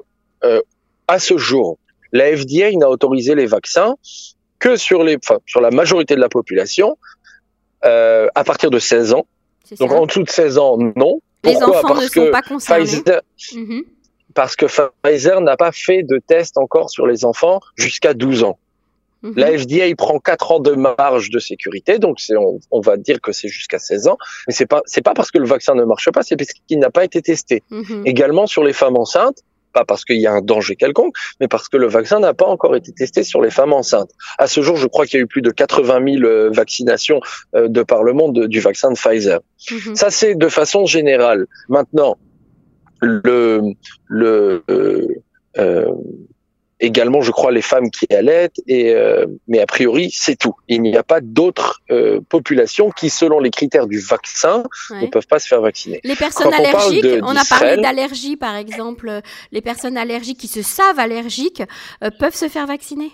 à 1.08 1.20
ce 1.20 1.38
jour, 1.38 1.78
la 2.12 2.36
FDA 2.36 2.72
n'a 2.74 2.90
autorisé 2.90 3.34
les 3.34 3.46
vaccins 3.46 3.96
que 4.64 4.78
sur, 4.78 5.04
les, 5.04 5.18
enfin, 5.18 5.40
sur 5.46 5.60
la 5.60 5.72
majorité 5.72 6.16
de 6.16 6.22
la 6.22 6.30
population 6.30 6.98
euh, 7.84 8.30
à 8.34 8.46
partir 8.46 8.70
de 8.70 8.80
16 8.80 9.14
ans. 9.14 9.26
Donc 9.78 9.92
en 9.92 10.06
dessous 10.06 10.24
de 10.24 10.30
16 10.30 10.58
ans, 10.58 10.78
non. 10.96 11.20
Les 11.44 11.52
Pourquoi 11.52 11.80
enfants 11.80 11.88
parce 11.90 12.04
ne 12.04 12.08
sont 12.08 12.32
pas 12.32 12.42
concernés. 12.42 12.86
Pfizer, 12.86 13.22
mhm. 13.56 13.84
Parce 14.34 14.56
que 14.56 14.66
Pfizer 15.04 15.42
n'a 15.42 15.58
pas 15.58 15.74
fait 15.74 16.04
de 16.04 16.18
test 16.26 16.58
encore 16.58 16.90
sur 16.90 17.08
les 17.08 17.26
enfants 17.26 17.60
jusqu'à 17.76 18.14
12 18.14 18.46
ans. 18.46 18.58
Mhm. 19.22 19.34
La 19.36 19.58
FDA 19.58 19.88
il 19.88 19.98
prend 19.98 20.18
4 20.20 20.54
ans 20.54 20.60
de 20.62 20.72
marge 20.72 21.30
de 21.30 21.40
sécurité, 21.40 22.00
donc 22.00 22.20
on, 22.30 22.60
on, 22.72 22.80
va 22.80 22.96
dire 22.96 23.20
que 23.20 23.34
c'est 23.34 23.50
jusqu'à 23.50 23.80
16 23.80 24.08
ans, 24.08 24.18
mais 24.48 24.54
c'est 24.54 24.66
pas 24.66 24.82
c'est 24.86 25.02
pas 25.02 25.14
parce 25.14 25.32
que 25.32 25.40
le 25.40 25.46
vaccin 25.46 25.76
ne 25.76 25.84
marche 25.84 26.10
pas, 26.12 26.24
c'est 26.24 26.38
parce 26.38 26.52
qu'il 26.54 26.80
n'a 26.80 26.90
pas 26.90 27.04
été 27.04 27.22
testé. 27.22 27.64
Mhm. 27.70 28.04
Également 28.06 28.48
sur 28.48 28.64
les 28.64 28.74
femmes 28.74 28.96
enceintes, 28.96 29.44
pas 29.74 29.86
parce 29.86 30.06
qu'il 30.06 30.20
y 30.20 30.28
a 30.28 30.32
un 30.32 30.42
danger 30.42 30.76
quelconque, 30.76 31.16
mais 31.40 31.48
parce 31.48 31.68
que 31.68 31.78
le 31.78 31.88
vaccin 31.88 32.20
n'a 32.20 32.34
pas 32.34 32.46
encore 32.46 32.76
été 32.76 32.92
testé 32.94 33.24
sur 33.24 33.42
les 33.42 33.50
femmes 33.50 33.74
enceintes. 33.74 34.12
À 34.38 34.48
ce 34.48 34.62
jour, 34.62 34.78
je 34.78 34.88
crois 34.88 35.06
qu'il 35.06 35.20
y 35.20 35.22
a 35.22 35.24
eu 35.24 35.28
plus 35.28 35.42
de 35.42 35.52
80 35.52 36.14
000 36.20 36.24
euh, 36.24 36.50
vaccinations 36.52 37.20
euh, 37.56 37.68
de 37.68 37.84
par 37.84 38.04
le 38.04 38.14
monde 38.14 38.48
du 38.48 38.60
vaccin 38.60 38.92
de 38.92 38.96
Pfizer. 38.96 39.40
Mhm. 39.72 39.96
Ça, 39.96 40.10
c'est 40.10 40.36
de 40.36 40.48
façon 40.48 40.86
générale. 40.86 41.48
Maintenant, 41.68 42.18
le, 43.02 43.74
le 44.08 44.64
euh, 44.70 45.08
également, 46.84 47.22
je 47.22 47.32
crois, 47.32 47.52
les 47.52 47.62
femmes 47.62 47.90
qui 47.90 48.14
allaitent, 48.14 48.62
et, 48.68 48.94
euh, 48.94 49.26
mais 49.48 49.60
a 49.60 49.66
priori, 49.66 50.12
c'est 50.14 50.36
tout. 50.36 50.54
Il 50.68 50.82
n'y 50.82 50.98
a 50.98 51.04
pas 51.04 51.22
d'autres 51.22 51.82
euh, 51.90 52.20
populations 52.28 52.92
qui, 52.92 53.10
selon 53.10 53.40
les 53.40 53.50
critères 53.50 53.88
du 53.88 54.00
vaccin, 54.00 54.64
ne 54.92 55.08
peuvent 55.08 55.28
pas 55.28 55.40
se 55.40 55.48
faire 55.48 55.62
vacciner. 55.62 56.02
Les 56.04 56.16
personnes 56.16 56.54
allergiques, 56.54 57.06
on, 57.24 57.36
a 57.36 57.46
parlé 57.46 57.78
d'allergie, 57.78 58.36
par 58.36 58.56
exemple, 58.56 59.22
les 59.52 59.62
personnes 59.62 59.98
allergiques 59.98 60.40
qui 60.40 60.48
se 60.50 60.62
savent 60.62 61.00
allergiques 61.00 61.64
euh, 62.04 62.10
peuvent 62.20 62.36
se 62.36 62.50
faire 62.50 62.68
vacciner 62.68 63.12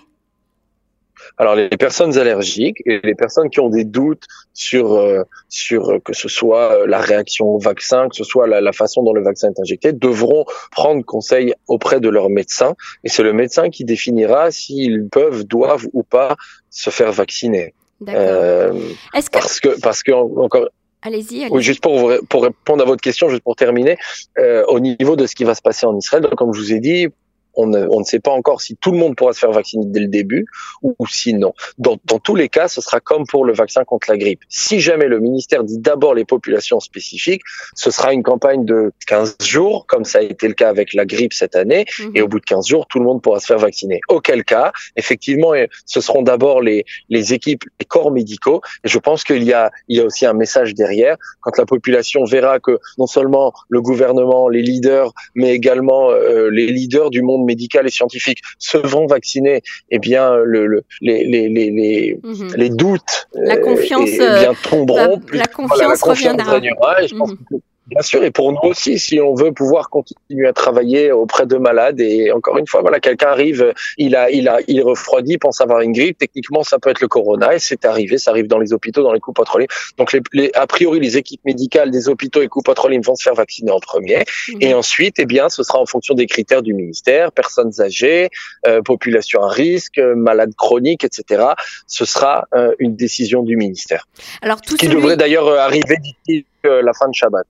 Alors 1.38 1.54
les 1.54 1.68
personnes 1.70 2.18
allergiques 2.18 2.82
et 2.86 3.00
les 3.02 3.14
personnes 3.14 3.50
qui 3.50 3.60
ont 3.60 3.68
des 3.68 3.84
doutes 3.84 4.24
sur 4.52 4.94
euh, 4.94 5.22
sur 5.48 6.00
que 6.04 6.12
ce 6.12 6.28
soit 6.28 6.86
la 6.86 7.00
réaction 7.00 7.46
au 7.46 7.58
vaccin, 7.58 8.08
que 8.08 8.16
ce 8.16 8.24
soit 8.24 8.46
la, 8.46 8.60
la, 8.60 8.72
façon 8.72 9.02
dont 9.02 9.12
le 9.12 9.22
vaccin 9.22 9.48
est 9.48 9.60
injecté, 9.60 9.92
devront 9.92 10.44
prendre 10.70 11.04
conseil 11.04 11.54
auprès 11.68 12.00
de 12.00 12.08
leur 12.08 12.30
médecin 12.30 12.74
et 13.04 13.08
c'est 13.08 13.22
le 13.22 13.32
médecin 13.32 13.70
qui 13.70 13.84
définira 13.84 14.50
s'ils 14.50 15.08
peuvent, 15.08 15.44
doivent 15.44 15.86
ou 15.92 16.02
pas 16.02 16.36
se 16.70 16.90
faire 16.90 17.12
vacciner. 17.12 17.74
Euh, 18.08 18.72
que... 18.72 19.30
Parce 19.32 19.60
que 19.60 19.80
parce 19.80 20.02
que 20.02 20.12
encore 20.12 20.68
Allez-y. 21.02 21.48
oui, 21.50 21.62
juste 21.62 21.82
pour, 21.82 22.12
pour 22.28 22.42
répondre 22.42 22.82
à 22.82 22.86
votre 22.86 23.00
question, 23.00 23.30
juste 23.30 23.42
pour 23.42 23.56
terminer, 23.56 23.96
euh, 24.38 24.64
au 24.68 24.80
niveau 24.80 25.16
de 25.16 25.26
ce 25.26 25.34
qui 25.34 25.44
va 25.44 25.54
se 25.54 25.62
passer 25.62 25.86
en 25.86 25.96
Israël, 25.96 26.22
donc, 26.22 26.34
comme 26.34 26.52
je 26.52 26.60
vous 26.60 26.72
ai 26.74 26.80
dit, 26.80 27.08
on 27.54 27.66
ne, 27.66 27.86
on 27.90 28.00
ne, 28.00 28.04
sait 28.04 28.20
pas 28.20 28.30
encore 28.30 28.60
si 28.60 28.76
tout 28.76 28.92
le 28.92 28.98
monde 28.98 29.16
pourra 29.16 29.32
se 29.32 29.38
faire 29.38 29.52
vacciner 29.52 29.84
dès 29.86 30.00
le 30.00 30.08
début 30.08 30.46
ou, 30.82 30.94
ou 30.98 31.06
si 31.06 31.34
non. 31.34 31.52
Dans, 31.78 31.96
dans, 32.04 32.18
tous 32.18 32.34
les 32.34 32.48
cas, 32.48 32.68
ce 32.68 32.80
sera 32.80 33.00
comme 33.00 33.26
pour 33.26 33.44
le 33.44 33.52
vaccin 33.52 33.84
contre 33.84 34.10
la 34.10 34.16
grippe. 34.16 34.40
Si 34.48 34.80
jamais 34.80 35.06
le 35.06 35.20
ministère 35.20 35.64
dit 35.64 35.78
d'abord 35.78 36.14
les 36.14 36.24
populations 36.24 36.80
spécifiques, 36.80 37.42
ce 37.74 37.90
sera 37.90 38.12
une 38.12 38.22
campagne 38.22 38.64
de 38.64 38.92
15 39.06 39.36
jours, 39.42 39.86
comme 39.86 40.04
ça 40.04 40.18
a 40.18 40.22
été 40.22 40.48
le 40.48 40.54
cas 40.54 40.68
avec 40.68 40.94
la 40.94 41.04
grippe 41.04 41.32
cette 41.32 41.56
année, 41.56 41.86
mmh. 41.98 42.10
et 42.14 42.22
au 42.22 42.28
bout 42.28 42.40
de 42.40 42.44
15 42.44 42.66
jours, 42.66 42.86
tout 42.86 42.98
le 42.98 43.04
monde 43.04 43.22
pourra 43.22 43.40
se 43.40 43.46
faire 43.46 43.58
vacciner. 43.58 44.00
Auquel 44.08 44.44
cas, 44.44 44.72
effectivement, 44.96 45.52
ce 45.86 46.00
seront 46.00 46.22
d'abord 46.22 46.60
les, 46.60 46.84
les 47.08 47.34
équipes, 47.34 47.64
les 47.78 47.86
corps 47.86 48.10
médicaux, 48.10 48.60
et 48.84 48.88
je 48.88 48.98
pense 48.98 49.24
qu'il 49.24 49.42
y 49.44 49.52
a, 49.52 49.70
il 49.88 49.96
y 49.96 50.00
a 50.00 50.04
aussi 50.04 50.26
un 50.26 50.32
message 50.32 50.74
derrière, 50.74 51.16
quand 51.40 51.56
la 51.58 51.66
population 51.66 52.24
verra 52.24 52.60
que 52.60 52.78
non 52.98 53.06
seulement 53.06 53.52
le 53.68 53.80
gouvernement, 53.80 54.48
les 54.48 54.62
leaders, 54.62 55.12
mais 55.34 55.54
également 55.54 56.10
euh, 56.10 56.50
les 56.50 56.66
leaders 56.66 57.10
du 57.10 57.22
monde 57.22 57.39
médical 57.44 57.86
et 57.86 57.90
scientifique 57.90 58.40
se 58.58 58.78
vont 58.78 59.06
vacciner, 59.06 59.62
eh 59.90 59.98
bien, 59.98 60.36
le, 60.36 60.66
le, 60.66 60.84
les, 61.00 61.24
les, 61.24 61.48
les, 61.48 62.18
les 62.56 62.70
doutes 62.70 63.28
la 63.34 63.56
confiance, 63.56 64.08
eh 64.12 64.18
bien, 64.18 64.54
tomberont. 64.68 65.20
La, 65.32 65.38
la 65.38 65.46
confiance, 65.46 65.68
voilà, 65.68 65.88
la 65.88 65.96
confiance 65.96 66.02
reviendra. 66.02 66.54
reviendra 66.54 67.02
et 67.02 67.08
je 67.08 67.14
pense 67.16 67.32
que 67.32 67.54
Bien 67.86 68.02
sûr, 68.02 68.22
et 68.22 68.30
pour 68.30 68.52
nous 68.52 68.70
aussi, 68.70 68.98
si 68.98 69.20
on 69.20 69.34
veut 69.34 69.52
pouvoir 69.52 69.90
continuer 69.90 70.46
à 70.46 70.52
travailler 70.52 71.10
auprès 71.10 71.46
de 71.46 71.56
malades, 71.56 72.00
et 72.00 72.30
encore 72.30 72.58
une 72.58 72.66
fois, 72.66 72.82
voilà, 72.82 73.00
quelqu'un 73.00 73.28
arrive, 73.28 73.72
il 73.98 74.14
a, 74.14 74.30
il 74.30 74.48
a, 74.48 74.58
il 74.68 74.80
refroidit, 74.82 75.38
pense 75.38 75.60
avoir 75.60 75.80
une 75.80 75.92
grippe, 75.92 76.18
techniquement, 76.18 76.62
ça 76.62 76.78
peut 76.78 76.90
être 76.90 77.00
le 77.00 77.08
corona, 77.08 77.54
et 77.54 77.58
c'est 77.58 77.84
arrivé, 77.84 78.18
ça 78.18 78.30
arrive 78.30 78.46
dans 78.46 78.58
les 78.58 78.72
hôpitaux, 78.72 79.02
dans 79.02 79.12
les 79.12 79.18
coupes 79.18 79.36
pétroliers. 79.36 79.66
Donc, 79.98 80.12
les, 80.12 80.20
les, 80.32 80.50
a 80.54 80.66
priori, 80.66 81.00
les 81.00 81.16
équipes 81.16 81.44
médicales 81.44 81.90
des 81.90 82.08
hôpitaux 82.08 82.42
et 82.42 82.48
coupes 82.48 82.66
pétroliers 82.66 83.00
vont 83.00 83.16
se 83.16 83.24
faire 83.24 83.34
vacciner 83.34 83.72
en 83.72 83.80
premier, 83.80 84.18
mmh. 84.48 84.58
et 84.60 84.74
ensuite, 84.74 85.16
eh 85.18 85.26
bien, 85.26 85.48
ce 85.48 85.62
sera 85.62 85.80
en 85.80 85.86
fonction 85.86 86.14
des 86.14 86.26
critères 86.26 86.62
du 86.62 86.74
ministère, 86.74 87.32
personnes 87.32 87.72
âgées, 87.80 88.28
euh, 88.66 88.82
population 88.82 89.42
à 89.42 89.48
risque, 89.48 89.98
malades 89.98 90.54
chroniques, 90.54 91.04
etc. 91.04 91.44
Ce 91.86 92.04
sera 92.04 92.46
euh, 92.54 92.72
une 92.78 92.94
décision 92.94 93.42
du 93.42 93.56
ministère. 93.56 94.06
Alors, 94.42 94.60
tout 94.60 94.76
qui 94.76 94.86
celui... 94.86 94.96
devrait 94.96 95.16
d'ailleurs 95.16 95.48
arriver 95.58 95.96
d'ici 95.96 96.46
euh, 96.59 96.59
la 96.62 96.92
fin 96.94 97.08
de 97.08 97.14
Shabbat. 97.14 97.46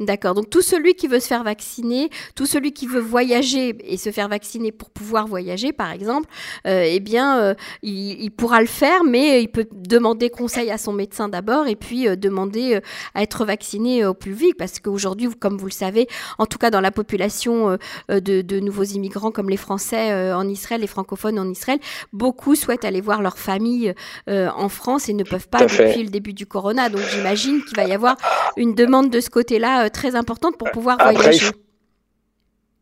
D'accord. 0.00 0.32
Donc 0.32 0.48
tout 0.48 0.62
celui 0.62 0.94
qui 0.94 1.08
veut 1.08 1.20
se 1.20 1.26
faire 1.26 1.44
vacciner, 1.44 2.08
tout 2.34 2.46
celui 2.46 2.72
qui 2.72 2.86
veut 2.86 3.00
voyager 3.00 3.76
et 3.84 3.98
se 3.98 4.10
faire 4.10 4.28
vacciner 4.28 4.72
pour 4.72 4.88
pouvoir 4.88 5.26
voyager, 5.26 5.74
par 5.74 5.92
exemple, 5.92 6.26
euh, 6.66 6.84
eh 6.86 7.00
bien, 7.00 7.38
euh, 7.38 7.54
il, 7.82 8.18
il, 8.22 8.30
pourra 8.30 8.62
le 8.62 8.66
faire, 8.66 9.04
mais 9.04 9.42
il 9.42 9.48
peut 9.48 9.66
demander 9.70 10.30
conseil 10.30 10.70
à 10.70 10.78
son 10.78 10.94
médecin 10.94 11.28
d'abord 11.28 11.66
et 11.66 11.76
puis 11.76 12.08
euh, 12.08 12.16
demander 12.16 12.80
à 13.14 13.22
être 13.22 13.44
vacciné 13.44 14.06
au 14.06 14.14
plus 14.14 14.32
vite, 14.32 14.56
parce 14.56 14.80
qu'aujourd'hui, 14.80 15.28
comme 15.38 15.58
vous 15.58 15.66
le 15.66 15.70
savez, 15.70 16.08
en 16.38 16.46
tout 16.46 16.56
cas 16.56 16.70
dans 16.70 16.80
la 16.80 16.92
population 16.92 17.76
euh, 18.10 18.20
de, 18.20 18.40
de, 18.40 18.58
nouveaux 18.58 18.84
immigrants 18.84 19.30
comme 19.30 19.50
les 19.50 19.58
Français 19.58 20.32
en 20.32 20.48
Israël, 20.48 20.80
les 20.80 20.86
francophones 20.86 21.38
en 21.38 21.48
Israël, 21.50 21.78
beaucoup 22.14 22.54
souhaitent 22.54 22.86
aller 22.86 23.02
voir 23.02 23.20
leur 23.20 23.36
famille 23.36 23.94
en 24.28 24.68
France 24.68 25.08
et 25.08 25.12
ne 25.12 25.24
peuvent 25.24 25.48
pas 25.48 25.62
depuis 25.66 26.04
le 26.04 26.10
début 26.10 26.32
du 26.32 26.46
corona. 26.46 26.88
Donc 26.88 27.02
j'imagine 27.12 27.62
qu'il 27.64 27.76
va 27.76 27.84
y 27.84 27.92
avoir 27.92 28.16
une 28.56 28.74
demande 28.74 29.10
de 29.10 29.20
ce 29.20 29.28
côté-là 29.28 29.89
très 29.90 30.16
importante 30.16 30.56
pour 30.56 30.70
pouvoir 30.70 30.96
Après, 31.00 31.14
voyager. 31.14 31.50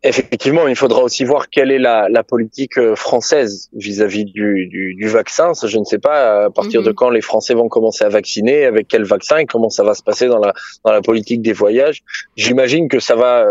Effectivement, 0.05 0.69
il 0.69 0.77
faudra 0.77 1.03
aussi 1.03 1.25
voir 1.25 1.51
quelle 1.51 1.73
est 1.73 1.79
la, 1.81 2.09
la 2.09 2.23
politique 2.23 2.79
française 2.95 3.69
vis-à-vis 3.73 4.27
-vis 4.27 4.33
du, 4.33 4.67
du, 4.67 4.95
du, 4.95 5.09
vaccin. 5.09 5.55
Ça, 5.55 5.67
je 5.67 5.77
ne 5.77 5.85
sais 5.85 5.99
pas 5.99 6.45
à 6.45 6.51
partir 6.51 6.85
de 6.85 6.93
quand 6.93 7.11
les 7.11 7.21
Français 7.21 7.55
vont 7.55 7.69
commencer 7.69 8.05
à 8.05 8.09
vacciner, 8.09 8.65
avec 8.65 8.87
quel 8.87 9.03
vaccin 9.03 9.39
et 9.39 9.47
comment 9.47 9.71
ça 9.71 9.83
va 9.83 9.95
se 9.95 10.05
passer 10.05 10.29
dans 10.29 10.39
la, 10.39 10.53
dans 10.85 10.93
la 10.93 11.03
politique 11.03 11.43
des 11.43 11.53
voyages. 11.53 12.05
J'imagine 12.37 12.89
que 12.89 13.01
ça 13.01 13.17
va 13.17 13.45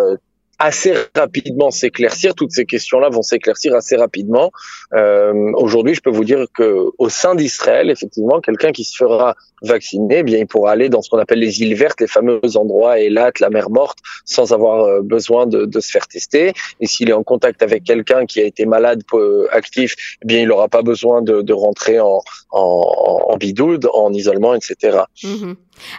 assez 0.60 0.94
rapidement 1.16 1.72
s'éclaircir. 1.72 2.34
Toutes 2.36 2.52
ces 2.52 2.66
questions-là 2.66 3.10
vont 3.10 3.22
s'éclaircir 3.22 3.76
assez 3.76 3.96
rapidement. 3.96 4.52
Euh, 4.94 5.52
Aujourd'hui, 5.56 5.94
je 5.94 6.02
peux 6.02 6.10
vous 6.10 6.24
dire 6.24 6.46
que 6.54 6.86
au 6.98 7.10
sein 7.10 7.36
d'Israël, 7.36 7.90
effectivement, 7.90 8.40
quelqu'un 8.42 8.72
qui 8.72 8.84
se 8.84 8.96
fera 8.96 9.36
vacciner, 9.62 10.20
eh 10.20 10.24
bien, 10.24 10.38
il 10.40 10.48
pourra 10.48 10.72
aller 10.72 10.90
dans 10.90 11.02
ce 11.02 11.10
qu'on 11.10 11.18
appelle 11.18 11.40
les 11.40 11.62
îles 11.62 11.76
vertes, 11.76 12.00
les 12.02 12.08
fameux 12.08 12.40
endroits 12.56 13.00
Elat, 13.00 13.32
la 13.40 13.50
mer 13.50 13.70
morte, 13.70 14.00
sans 14.26 14.54
avoir 14.54 14.84
euh, 14.84 15.02
besoin 15.02 15.48
de, 15.48 15.66
de, 15.66 15.80
se 15.80 15.92
faire 15.92 16.08
tester. 16.08 16.54
Et 16.80 16.88
s'il 16.88 17.10
est 17.10 17.14
en 17.14 17.24
contact 17.24 17.62
avec 17.62 17.84
quelqu'un 17.84 18.26
qui 18.26 18.40
a 18.40 18.44
été 18.44 18.66
malade 18.66 19.04
actif, 19.52 19.96
eh 20.24 20.26
bien, 20.26 20.40
il 20.40 20.48
n'aura 20.48 20.68
pas 20.68 20.82
besoin 20.82 21.22
de, 21.22 21.42
de 21.42 21.54
rentrer 21.54 22.00
en, 22.00 22.22
en, 22.52 23.26
en, 23.28 23.38
bidoude, 23.38 23.88
en 23.94 24.14
isolement, 24.14 24.54
etc. 24.54 25.00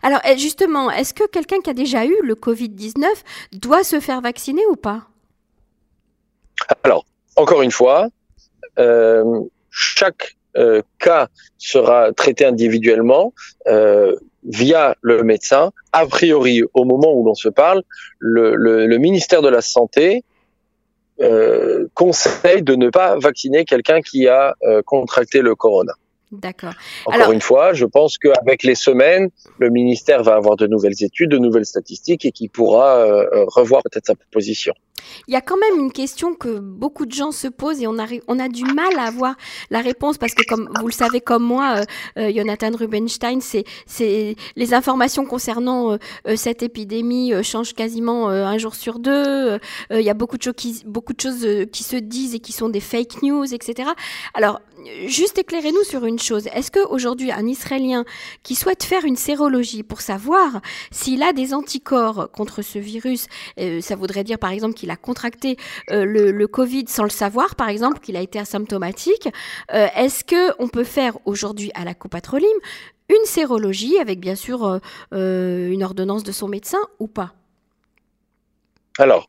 Alors, 0.02 0.20
justement, 0.36 0.90
est-ce 0.90 1.14
que 1.14 1.26
quelqu'un 1.28 1.60
qui 1.60 1.70
a 1.70 1.74
déjà 1.74 2.04
eu 2.04 2.16
le 2.22 2.34
Covid-19 2.34 3.04
doit 3.52 3.84
se 3.84 4.00
faire 4.00 4.20
vacciner 4.20 4.62
ou 4.70 4.76
pas? 4.76 5.02
Alors, 6.84 7.04
encore 7.36 7.62
une 7.62 7.70
fois, 7.70 8.08
euh, 8.78 9.40
chaque 9.70 10.36
euh, 10.56 10.82
cas 10.98 11.28
sera 11.56 12.12
traité 12.12 12.44
individuellement 12.44 13.32
euh, 13.66 14.16
via 14.44 14.96
le 15.02 15.22
médecin. 15.22 15.72
A 15.92 16.06
priori, 16.06 16.62
au 16.74 16.84
moment 16.84 17.12
où 17.12 17.24
l'on 17.24 17.34
se 17.34 17.48
parle, 17.48 17.82
le, 18.18 18.96
ministère 18.98 19.42
de 19.42 19.48
la 19.48 19.60
Santé 19.60 20.24
conseille 21.94 22.62
de 22.62 22.76
ne 22.76 22.90
pas 22.90 23.18
vacciner 23.18 23.64
quelqu'un 23.64 24.00
qui 24.02 24.28
a 24.28 24.54
contracté 24.86 25.42
le 25.42 25.56
corona. 25.56 25.92
D'accord. 26.30 26.74
Encore 27.06 27.14
Alors, 27.14 27.32
une 27.32 27.40
fois, 27.40 27.72
je 27.72 27.86
pense 27.86 28.18
qu'avec 28.18 28.62
les 28.62 28.74
semaines, 28.74 29.30
le 29.58 29.70
ministère 29.70 30.22
va 30.22 30.34
avoir 30.34 30.56
de 30.56 30.66
nouvelles 30.66 31.02
études, 31.02 31.30
de 31.30 31.38
nouvelles 31.38 31.66
statistiques 31.66 32.24
et 32.24 32.32
qui 32.32 32.48
pourra 32.48 32.98
euh, 32.98 33.44
revoir 33.46 33.82
peut-être 33.82 34.06
sa 34.06 34.14
position. 34.30 34.74
Il 35.26 35.34
y 35.34 35.36
a 35.36 35.40
quand 35.40 35.56
même 35.56 35.78
une 35.78 35.92
question 35.92 36.34
que 36.34 36.58
beaucoup 36.58 37.06
de 37.06 37.12
gens 37.12 37.32
se 37.32 37.48
posent 37.48 37.80
et 37.82 37.86
on 37.86 37.98
a, 37.98 38.06
on 38.26 38.38
a 38.38 38.48
du 38.48 38.64
mal 38.64 38.98
à 38.98 39.04
avoir 39.04 39.34
la 39.70 39.80
réponse 39.80 40.18
parce 40.18 40.34
que, 40.34 40.42
comme 40.46 40.70
vous 40.80 40.86
le 40.86 40.92
savez 40.92 41.20
comme 41.20 41.42
moi, 41.42 41.78
euh, 41.78 41.84
euh, 42.18 42.32
Jonathan 42.34 42.70
Rubinstein, 42.74 43.40
c'est, 43.40 43.64
c'est 43.86 44.36
les 44.56 44.74
informations 44.74 45.24
concernant 45.24 45.92
euh, 45.92 46.36
cette 46.36 46.62
épidémie 46.62 47.32
changent 47.42 47.74
quasiment 47.74 48.28
un 48.28 48.58
jour 48.58 48.74
sur 48.74 48.98
deux. 48.98 49.58
il 49.90 50.00
y 50.00 50.10
a 50.10 50.14
beaucoup 50.14 50.36
de, 50.36 50.42
choses 50.42 50.54
qui, 50.56 50.82
beaucoup 50.84 51.12
de 51.12 51.20
choses 51.20 51.46
qui 51.72 51.82
se 51.82 51.96
disent 51.96 52.34
et 52.34 52.40
qui 52.40 52.52
sont 52.52 52.68
des 52.68 52.80
fake 52.80 53.22
news, 53.22 53.52
etc. 53.52 53.90
Alors, 54.34 54.60
juste 55.06 55.38
éclairez-nous 55.38 55.84
sur 55.84 56.04
une 56.04 56.17
chose. 56.18 56.48
Est-ce 56.54 56.70
qu'aujourd'hui, 56.70 57.32
un 57.32 57.46
Israélien 57.46 58.04
qui 58.42 58.54
souhaite 58.54 58.82
faire 58.82 59.04
une 59.04 59.16
sérologie 59.16 59.82
pour 59.82 60.00
savoir 60.00 60.60
s'il 60.90 61.22
a 61.22 61.32
des 61.32 61.54
anticorps 61.54 62.30
contre 62.30 62.62
ce 62.62 62.78
virus, 62.78 63.26
ça 63.80 63.96
voudrait 63.96 64.24
dire 64.24 64.38
par 64.38 64.50
exemple 64.50 64.74
qu'il 64.74 64.90
a 64.90 64.96
contracté 64.96 65.56
euh, 65.90 66.04
le, 66.04 66.46
Covid 66.46 66.84
sans 66.88 67.04
le 67.04 67.10
savoir, 67.10 67.54
par 67.54 67.68
exemple, 67.68 68.00
qu'il 68.00 68.16
a 68.16 68.20
été 68.20 68.38
asymptomatique, 68.38 69.28
euh, 69.72 69.86
est-ce 69.94 70.24
que 70.24 70.54
on 70.58 70.68
peut 70.68 70.84
faire 70.84 71.18
aujourd'hui 71.24 71.70
à 71.74 71.84
la 71.84 71.94
copatrolim 71.94 72.56
une 73.08 73.24
sérologie 73.24 73.98
avec 73.98 74.20
bien 74.20 74.34
sûr 74.34 74.80
euh, 75.12 75.70
une 75.70 75.82
ordonnance 75.82 76.24
de 76.24 76.32
son 76.32 76.48
médecin 76.48 76.80
ou 76.98 77.06
pas? 77.06 77.34
Alors, 78.98 79.28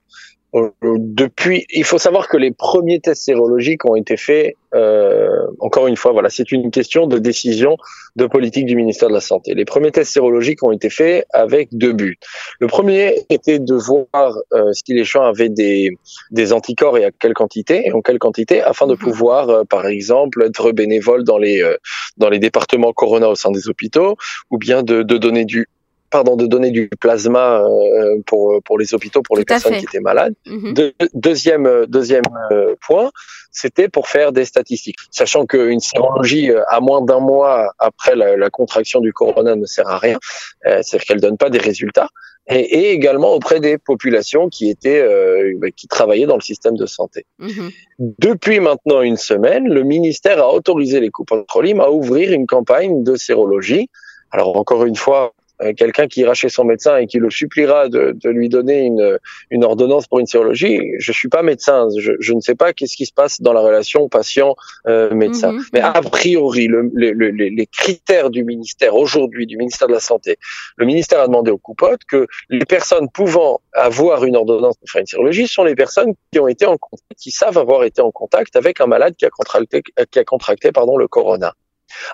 depuis, 0.53 1.65
il 1.70 1.84
faut 1.84 2.00
savoir 2.00 2.27
que 2.27 2.38
les 2.38 2.51
premiers 2.51 3.00
tests 3.00 3.24
sérologiques 3.24 3.86
ont 3.86 3.96
été 3.96 4.18
faits. 4.18 4.56
Euh, 4.74 5.29
encore 5.60 5.88
une 5.88 5.96
fois, 5.96 6.12
voilà, 6.12 6.29
c'est 6.29 6.51
une 6.51 6.72
question 6.72 7.06
de 7.06 7.20
décision 7.20 7.77
de 8.15 8.25
politique 8.25 8.65
du 8.65 8.75
ministère 8.75 9.10
de 9.10 9.13
la 9.13 9.22
Santé. 9.22 9.53
Les 9.53 9.65
premiers 9.65 9.91
tests 9.91 10.12
sérologiques 10.12 10.63
ont 10.63 10.72
été 10.72 10.89
faits 10.89 11.25
avec 11.34 11.70
deux 11.72 11.94
buts. 11.94 12.18
Le 12.60 12.68
premier 12.68 13.25
était 13.29 13.60
de 13.60 13.75
voir 13.75 14.36
euh, 14.53 14.72
si 14.74 14.94
les 14.94 15.03
gens 15.03 15.24
avaient 15.24 15.50
des, 15.50 15.91
des 16.32 16.53
anticorps 16.53 16.98
et 16.98 17.06
à 17.06 17.12
quelle 17.12 17.34
quantité 17.34 17.88
et 17.88 17.91
en 17.91 18.01
quelle 18.01 18.20
quantité, 18.20 18.62
afin 18.62 18.88
de 18.88 18.96
pouvoir, 18.96 19.50
euh, 19.50 19.63
par 19.63 19.86
exemple, 19.86 20.44
être 20.44 20.72
bénévole 20.72 21.24
dans 21.24 21.38
les 21.38 21.62
euh, 21.62 21.77
dans 22.18 22.29
les 22.29 22.39
départements 22.39 22.91
Corona 22.94 23.29
au 23.29 23.36
sein 23.36 23.51
des 23.51 23.70
hôpitaux, 23.70 24.18
ou 24.50 24.58
bien 24.58 24.82
de, 24.84 25.03
de 25.03 25.18
donner 25.18 25.46
du 25.46 25.68
pardon, 26.10 26.36
de 26.36 26.46
donner 26.48 26.72
du 26.72 26.89
plasma 27.00 27.62
euh, 27.62 28.18
pour, 28.25 28.62
pour 28.63 28.78
les 28.78 28.94
hôpitaux, 28.94 29.22
pour 29.22 29.36
les 29.38 29.44
Tout 29.44 29.54
personnes 29.54 29.74
fait. 29.74 29.80
qui 29.80 29.86
étaient 29.86 30.00
malades. 30.00 30.34
Mhm. 30.46 30.74
De- 30.74 30.94
deuxième 31.13 31.86
deuxième 31.88 32.24
euh, 32.51 32.75
point, 32.86 33.12
c'était 33.51 33.89
pour 33.89 34.08
faire 34.08 34.32
des 34.32 34.46
statistiques. 34.46 34.98
Sachant 35.12 35.46
qu'une 35.46 35.80
sérologie 35.80 36.51
euh, 36.51 36.63
à 36.68 36.80
moins 36.82 37.01
d'un 37.01 37.20
mois 37.20 37.74
après 37.80 38.16
la, 38.16 38.38
la 38.38 38.50
contraction 38.50 39.00
du 39.01 39.13
corona 39.13 39.56
ne 39.56 39.66
sert 39.66 39.88
à 39.88 39.98
rien, 39.98 40.20
euh, 40.66 40.80
c'est-à-dire 40.82 41.06
qu'elle 41.08 41.22
donne 41.22 41.38
pas 41.38 41.50
des 41.50 41.60
résultats. 41.60 42.10
et, 42.50 42.92
également 42.92 43.32
auprès 43.34 43.60
des 43.60 43.78
populations 43.78 44.50
qui 44.50 44.70
étaient 44.70 45.01
euh, 45.01 45.54
bah, 45.58 45.70
qui 45.70 45.88
travaillaient 45.88 46.25
dans 46.25 46.36
le 46.36 46.42
système 46.42 46.75
de 46.75 46.86
santé. 46.86 47.25
Mhm. 47.39 47.70
Depuis 48.00 48.60
maintenant 48.60 49.01
une 49.01 49.18
semaine, 49.18 49.68
le 49.68 49.84
ministère 49.84 50.39
a 50.39 50.51
autorisé 50.54 51.00
les 51.00 51.10
coupes-contrôles 51.10 51.80
à 51.82 51.92
ouvrir 51.92 52.32
une 52.32 52.48
campagne 52.48 53.04
de 53.04 53.16
sérologie. 53.16 53.89
Alors 54.32 54.56
encore 54.58 54.86
une 54.86 54.96
fois, 54.96 55.22
euh, 55.25 55.38
quelqu'un 55.75 56.08
qui 56.08 56.22
ira 56.22 56.34
chez 56.34 56.50
son 56.50 56.63
médecin 56.63 56.98
et 56.98 57.08
qui 57.08 57.20
le 57.20 57.30
suppliera 57.30 57.89
de, 57.89 58.16
de 58.16 58.30
lui 58.30 58.50
donner 58.50 58.82
une, 58.82 59.20
une, 59.50 59.63
ordonnance 59.63 60.08
pour 60.08 60.20
une 60.20 60.25
sérologie, 60.25 60.80
je 60.98 61.12
suis 61.12 61.30
pas 61.30 61.44
médecin, 61.44 61.88
je, 61.98 62.13
je 62.20 62.34
ne 62.34 62.42
sais 62.42 62.56
pas 62.56 62.74
qu'est-ce 62.74 62.96
qui 62.96 63.06
se 63.06 63.13
passe 63.13 63.42
dans 63.42 63.54
la 63.54 63.62
relation 63.62 64.08
patient-médecin. 64.10 65.51
Mhm. 65.54 65.63
Mais 65.74 65.82
a 65.82 66.01
priori, 66.01 66.68
le, 66.68 66.89
le, 66.94 67.30
les 67.30 67.68
critères 67.68 68.30
du 68.30 68.44
ministère 68.44 68.96
aujourd'hui, 68.96 69.46
du 69.46 69.58
ministère 69.58 69.88
de 69.88 69.94
la 69.94 70.00
Santé, 70.00 70.38
le 70.78 70.86
ministère 70.86 71.22
a 71.22 71.28
demandé 71.28 71.51
aux 71.51 71.58
coupotes 71.58 72.04
que 72.06 72.28
les 72.50 72.66
personnes 72.66 73.10
pouvant 73.10 73.62
avoir 73.74 74.24
une 74.24 74.36
ordonnance 74.36 74.78
pour 74.78 74.89
faire 74.89 75.01
une 75.01 75.08
sérologie 75.08 75.48
sont 75.48 75.63
les 75.63 75.75
personnes 75.75 76.13
qui 76.32 76.39
ont 76.39 76.48
été 76.48 76.66
en 76.66 76.78
contact, 76.78 77.20
qui 77.20 77.32
savent 77.32 77.58
avoir 77.58 77.84
été 77.84 78.01
en 78.01 78.12
contact 78.12 78.56
avec 78.56 78.82
un 78.82 78.88
malade 78.88 79.16
qui 79.18 79.25
a 79.25 79.30
contracté, 79.30 79.84
qui 80.12 80.20
a 80.20 80.24
contracté 80.24 80.72
pardon, 80.72 80.98
le 80.98 81.08
corona. 81.08 81.54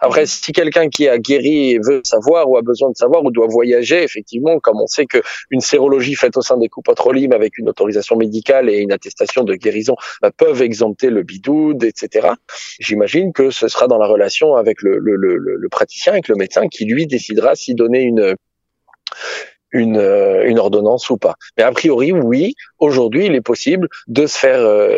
Après, 0.01 0.25
si 0.25 0.51
quelqu'un 0.51 0.89
qui 0.89 1.07
a 1.07 1.17
guéri 1.17 1.77
veut 1.79 2.01
savoir 2.03 2.49
ou 2.49 2.57
a 2.57 2.61
besoin 2.61 2.89
de 2.89 2.95
savoir 2.95 3.23
ou 3.23 3.31
doit 3.31 3.47
voyager, 3.47 4.03
effectivement, 4.03 4.59
comme 4.59 4.81
on 4.81 4.87
sait 4.87 5.05
qu'une 5.05 5.61
sérologie 5.61 6.15
faite 6.15 6.37
au 6.37 6.41
sein 6.41 6.57
des 6.57 6.69
coupes 6.69 6.89
avec 7.31 7.57
une 7.57 7.69
autorisation 7.69 8.15
médicale 8.15 8.69
et 8.69 8.77
une 8.77 8.91
attestation 8.91 9.43
de 9.43 9.55
guérison 9.55 9.95
bah, 10.21 10.31
peuvent 10.35 10.61
exempter 10.61 11.09
le 11.09 11.23
bidoude, 11.23 11.83
etc. 11.83 12.29
J'imagine 12.79 13.33
que 13.33 13.51
ce 13.51 13.67
sera 13.67 13.87
dans 13.87 13.97
la 13.97 14.07
relation 14.07 14.55
avec 14.55 14.81
le, 14.81 14.97
le, 14.99 15.15
le, 15.15 15.37
le 15.37 15.69
praticien, 15.69 16.13
avec 16.13 16.27
le 16.27 16.35
médecin, 16.35 16.67
qui 16.67 16.85
lui 16.85 17.07
décidera 17.07 17.55
s'y 17.55 17.73
donner 17.75 18.01
une 18.01 18.35
une, 19.71 19.97
euh, 19.97 20.47
une, 20.47 20.57
ordonnance 20.57 21.09
ou 21.09 21.17
pas. 21.17 21.35
Mais 21.57 21.63
a 21.63 21.71
priori, 21.71 22.13
oui, 22.13 22.53
aujourd'hui, 22.79 23.25
il 23.25 23.35
est 23.35 23.41
possible 23.41 23.89
de 24.07 24.25
se 24.25 24.37
faire 24.37 24.59
euh, 24.59 24.97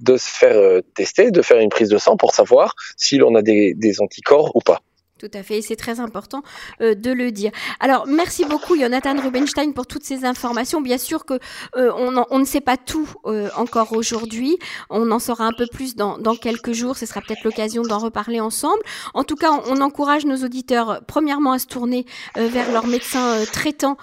de 0.00 0.16
se 0.16 0.28
faire 0.28 0.56
euh, 0.56 0.80
tester, 0.94 1.30
de 1.30 1.42
faire 1.42 1.58
une 1.58 1.68
prise 1.68 1.88
de 1.88 1.98
sang 1.98 2.16
pour 2.16 2.34
savoir 2.34 2.74
si 2.96 3.18
l'on 3.18 3.34
a 3.34 3.42
des, 3.42 3.74
des 3.74 4.00
anticorps 4.00 4.54
ou 4.54 4.60
pas. 4.60 4.80
Tout 5.18 5.30
à 5.34 5.42
fait, 5.42 5.62
c'est 5.62 5.74
très 5.74 5.98
important 5.98 6.44
euh, 6.80 6.94
de 6.94 7.10
le 7.10 7.32
dire. 7.32 7.50
Alors, 7.80 8.06
merci 8.06 8.44
beaucoup, 8.44 8.78
Jonathan 8.78 9.20
Rubenstein, 9.20 9.72
pour 9.72 9.84
toutes 9.84 10.04
ces 10.04 10.24
informations. 10.24 10.80
Bien 10.80 10.96
sûr 10.96 11.24
que 11.24 11.34
euh, 11.76 11.90
on, 11.96 12.24
on, 12.30 12.38
ne 12.38 12.44
sait 12.44 12.60
pas 12.60 12.76
tout 12.76 13.08
euh, 13.26 13.48
encore 13.56 13.94
aujourd'hui. 13.94 14.58
On 14.90 15.10
en 15.10 15.18
saura 15.18 15.46
un 15.46 15.52
peu 15.52 15.66
plus 15.66 15.96
dans, 15.96 16.18
dans 16.18 16.36
quelques 16.36 16.70
jours. 16.70 16.96
Ce 16.96 17.04
sera 17.04 17.20
peut-être 17.20 17.42
l'occasion 17.42 17.82
d'en 17.82 17.98
reparler 17.98 18.38
ensemble. 18.38 18.80
En 19.12 19.24
tout 19.24 19.34
cas, 19.34 19.50
on, 19.66 19.80
encourage 19.80 20.24
nos 20.24 20.36
auditeurs, 20.44 21.00
premièrement, 21.08 21.52
à 21.52 21.58
se 21.58 21.66
tourner 21.66 22.04
vers 22.36 22.70
leur 22.72 22.86
médecin 22.86 23.44
traitant 23.52 23.96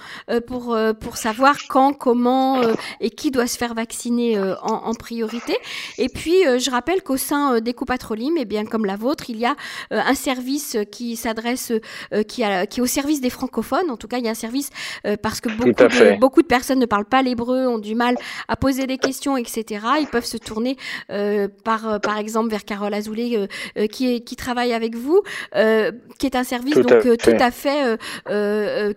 pour 0.48 0.77
pour 1.01 1.17
savoir 1.17 1.57
quand, 1.67 1.93
comment 1.93 2.62
et 3.01 3.10
qui 3.10 3.29
doit 3.29 3.48
se 3.48 3.57
faire 3.57 3.74
vacciner 3.74 4.39
en, 4.39 4.55
en, 4.63 4.93
priorité. 4.93 5.55
Et 5.98 6.07
puis, 6.07 6.43
je 6.43 6.72
rappelle 6.72 7.03
qu'au 7.03 7.17
sein 7.17 7.60
des 7.60 7.74
Coupatrolim, 7.74 8.38
et 8.38 8.41
eh 8.41 8.45
bien 8.45 8.65
comme 8.65 8.86
la 8.86 8.95
vôtre, 8.95 9.29
il 9.29 9.38
y 9.38 9.45
a 9.45 9.55
un 9.91 10.15
service 10.15 10.77
qui 10.91 11.04
qui 11.05 11.15
s'adresse, 11.15 11.71
euh, 12.13 12.24
qui, 12.24 12.43
a, 12.43 12.65
qui 12.65 12.79
est 12.79 12.83
au 12.83 12.88
service 12.88 13.21
des 13.21 13.29
francophones. 13.29 13.89
En 13.89 13.97
tout 13.97 14.07
cas, 14.07 14.17
il 14.17 14.25
y 14.25 14.27
a 14.27 14.31
un 14.31 14.41
service 14.47 14.69
euh, 15.05 15.15
parce 15.21 15.39
que 15.39 15.50
beaucoup 15.50 15.69
de, 15.69 16.19
beaucoup 16.19 16.41
de 16.41 16.47
personnes 16.47 16.79
ne 16.79 16.85
parlent 16.85 17.05
pas 17.05 17.21
l'hébreu, 17.21 17.67
ont 17.67 17.79
du 17.79 17.95
mal 17.95 18.17
à 18.47 18.55
poser 18.55 18.88
des 18.88 18.97
questions, 18.97 19.38
etc. 19.38 19.85
Ils 20.00 20.07
peuvent 20.07 20.25
se 20.25 20.38
tourner 20.38 20.77
euh, 21.12 21.47
par, 21.63 22.00
par 22.01 22.17
exemple 22.17 22.50
vers 22.50 22.65
Carole 22.65 22.93
Azoulay 22.93 23.47
qui, 23.91 24.15
est, 24.15 24.19
qui 24.21 24.35
travaille 24.35 24.74
avec 24.74 24.95
vous, 24.95 25.21
qui 25.53 26.25
est 26.25 26.35
un 26.35 26.43
service 26.43 26.74
tout 26.74 26.81
donc 26.81 26.91
à 26.91 27.17
tout 27.17 27.38
à 27.39 27.51
fait 27.51 27.97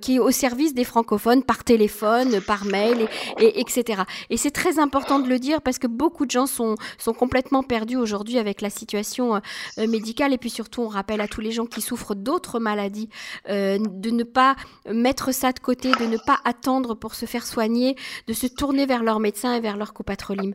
qui 0.01 0.17
est 0.17 0.19
au 0.19 0.31
service 0.31 0.75
des 0.75 0.85
francophones 0.85 1.43
par 1.43 1.65
téléphone, 1.65 2.41
par 2.41 2.65
mail, 2.65 3.07
et, 3.39 3.61
etc. 3.61 4.03
Et 4.31 4.37
c'est 4.37 4.51
très 4.51 4.79
important 4.79 5.19
de 5.19 5.29
le 5.29 5.39
dire 5.39 5.61
parce 5.61 5.79
que 5.79 5.87
beaucoup 5.87 6.27
de 6.27 6.31
gens 6.31 6.47
sont, 6.47 6.75
sont 6.99 7.13
complètement 7.13 7.63
perdus 7.63 7.97
aujourd'hui 7.97 8.39
avec 8.39 8.61
la 8.61 8.71
situation 8.71 9.41
médicale 9.77 10.33
et 10.33 10.39
puis 10.39 10.51
surtout 10.51 10.83
on 10.83 10.89
rappelle 10.89 11.21
à 11.21 11.29
tous 11.29 11.41
les 11.41 11.51
gens 11.51 11.67
qui 11.67 11.81
souffrent 11.81 11.98
d'autres 12.15 12.59
maladies, 12.59 13.09
euh, 13.49 13.79
de 13.79 14.11
ne 14.11 14.25
pas 14.25 14.57
mettre 14.91 15.33
ça 15.33 15.53
de 15.53 15.59
côté, 15.59 15.91
de 16.01 16.07
ne 16.07 16.17
pas 16.17 16.39
attendre 16.45 16.95
pour 16.95 17.15
se 17.15 17.27
faire 17.27 17.47
soigner, 17.47 17.97
de 18.27 18.33
se 18.33 18.47
tourner 18.47 18.87
vers 18.87 19.03
leur 19.03 19.21
médecin 19.21 19.55
et 19.55 19.61
vers 19.61 19.77
leur 19.77 19.93
copatrolim. 19.93 20.53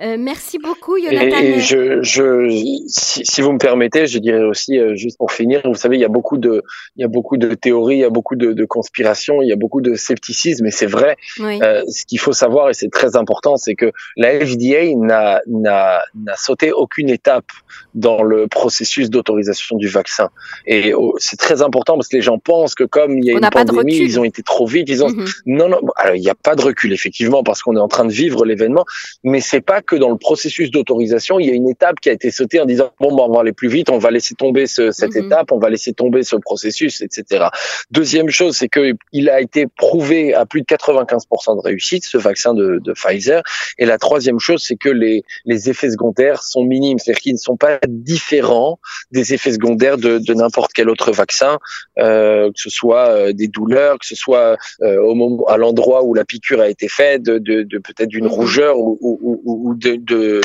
Euh, 0.00 0.16
merci 0.18 0.58
beaucoup, 0.58 0.98
Jonathan. 0.98 1.38
Et, 1.38 1.60
je, 1.60 2.02
je, 2.02 2.84
si, 2.88 3.40
vous 3.40 3.52
me 3.52 3.58
permettez, 3.58 4.06
je 4.06 4.18
dirais 4.18 4.42
aussi, 4.42 4.78
euh, 4.78 4.94
juste 4.94 5.18
pour 5.18 5.32
finir, 5.32 5.62
vous 5.64 5.74
savez, 5.74 5.96
il 5.96 6.00
y 6.00 6.04
a 6.04 6.08
beaucoup 6.08 6.38
de, 6.38 6.62
il 6.96 7.02
y 7.02 7.04
a 7.04 7.08
beaucoup 7.08 7.36
de 7.36 7.54
théories, 7.54 7.96
il 7.96 8.00
y 8.00 8.04
a 8.04 8.10
beaucoup 8.10 8.36
de, 8.36 8.52
de 8.52 8.64
conspirations, 8.64 9.42
il 9.42 9.48
y 9.48 9.52
a 9.52 9.56
beaucoup 9.56 9.80
de 9.80 9.94
scepticisme, 9.94 10.66
et 10.66 10.70
c'est 10.70 10.86
vrai. 10.86 11.16
ce 11.38 12.04
qu'il 12.06 12.18
faut 12.18 12.32
savoir, 12.32 12.70
et 12.70 12.74
c'est 12.74 12.90
très 12.90 13.16
important, 13.16 13.56
c'est 13.56 13.74
que 13.74 13.92
la 14.16 14.38
FDA 14.44 14.94
n'a, 14.96 15.40
n'a, 15.46 16.02
n'a 16.14 16.36
sauté 16.36 16.72
aucune 16.72 17.10
étape 17.10 17.46
dans 17.94 18.22
le 18.22 18.46
processus 18.46 19.10
d'autorisation 19.10 19.76
du 19.76 19.88
vaccin. 19.88 20.30
Et 20.66 20.85
c'est 21.18 21.38
très 21.38 21.62
important 21.62 21.94
parce 21.94 22.08
que 22.08 22.16
les 22.16 22.22
gens 22.22 22.38
pensent 22.38 22.74
que 22.74 22.84
comme 22.84 23.18
il 23.18 23.24
y 23.24 23.30
a 23.30 23.32
une 23.32 23.40
pandémie, 23.40 23.96
ils 23.96 24.18
ont 24.20 24.24
été 24.24 24.42
trop 24.42 24.66
vite. 24.66 24.88
Ils 24.88 25.04
ont 25.04 25.08
mhm. 25.08 25.26
non 25.46 25.68
non. 25.68 25.80
il 26.14 26.20
n'y 26.20 26.30
a 26.30 26.34
pas 26.34 26.54
de 26.54 26.62
recul 26.62 26.92
effectivement 26.92 27.42
parce 27.42 27.62
qu'on 27.62 27.76
est 27.76 27.80
en 27.80 27.88
train 27.88 28.04
de 28.04 28.12
vivre 28.12 28.44
l'événement, 28.44 28.84
mais 29.24 29.40
c'est 29.40 29.60
pas 29.60 29.82
que 29.82 29.96
dans 29.96 30.10
le 30.10 30.18
processus 30.18 30.70
d'autorisation, 30.70 31.38
il 31.38 31.46
y 31.46 31.50
a 31.50 31.54
une 31.54 31.68
étape 31.68 32.00
qui 32.00 32.10
a 32.10 32.12
été 32.12 32.30
sautée 32.30 32.60
en 32.60 32.66
disant 32.66 32.90
bon, 33.00 33.16
on 33.16 33.32
va 33.32 33.40
aller 33.40 33.52
plus 33.52 33.68
vite, 33.68 33.90
on 33.90 33.98
va 33.98 34.10
laisser 34.10 34.34
tomber 34.34 34.66
ce, 34.66 34.90
cette 34.90 35.14
mhm. 35.14 35.26
étape, 35.26 35.52
on 35.52 35.58
va 35.58 35.70
laisser 35.70 35.92
tomber 35.92 36.22
ce 36.22 36.36
processus, 36.36 37.00
etc. 37.02 37.46
Deuxième 37.90 38.30
chose, 38.30 38.56
c'est 38.56 38.68
que 38.68 38.92
il 39.12 39.30
a 39.30 39.40
été 39.40 39.66
prouvé 39.66 40.34
à 40.34 40.46
plus 40.46 40.62
de 40.62 40.66
95% 40.66 41.56
de 41.56 41.60
réussite 41.60 42.04
ce 42.04 42.18
vaccin 42.18 42.54
de, 42.54 42.80
de 42.82 42.92
Pfizer. 42.92 43.42
Et 43.78 43.86
la 43.86 43.98
troisième 43.98 44.38
chose, 44.38 44.62
c'est 44.62 44.76
que 44.76 44.88
les 44.88 45.24
les 45.44 45.70
effets 45.70 45.90
secondaires 45.90 46.42
sont 46.42 46.64
minimes, 46.64 46.98
c'est-à-dire 46.98 47.20
qu'ils 47.20 47.34
ne 47.34 47.38
sont 47.38 47.56
pas 47.56 47.78
différents 47.88 48.78
des 49.10 49.34
effets 49.34 49.52
secondaires 49.52 49.98
de, 49.98 50.18
de 50.18 50.34
n'importe 50.34 50.72
quel 50.76 50.90
autre 50.90 51.10
vaccin, 51.10 51.58
euh, 51.98 52.52
que 52.52 52.60
ce 52.60 52.68
soit 52.68 53.08
euh, 53.08 53.32
des 53.32 53.48
douleurs, 53.48 53.98
que 53.98 54.06
ce 54.06 54.14
soit 54.14 54.58
euh, 54.82 55.00
au 55.00 55.14
moment, 55.14 55.46
à 55.46 55.56
l'endroit 55.56 56.04
où 56.04 56.12
la 56.12 56.26
piqûre 56.26 56.60
a 56.60 56.68
été 56.68 56.86
faite, 56.86 57.22
de, 57.22 57.38
de, 57.38 57.62
de 57.62 57.78
peut-être 57.78 58.10
d'une 58.10 58.26
mhm. 58.26 58.30
rougeur 58.30 58.78
ou, 58.78 58.98
ou, 59.00 59.40
ou 59.44 59.74
de 59.74 59.96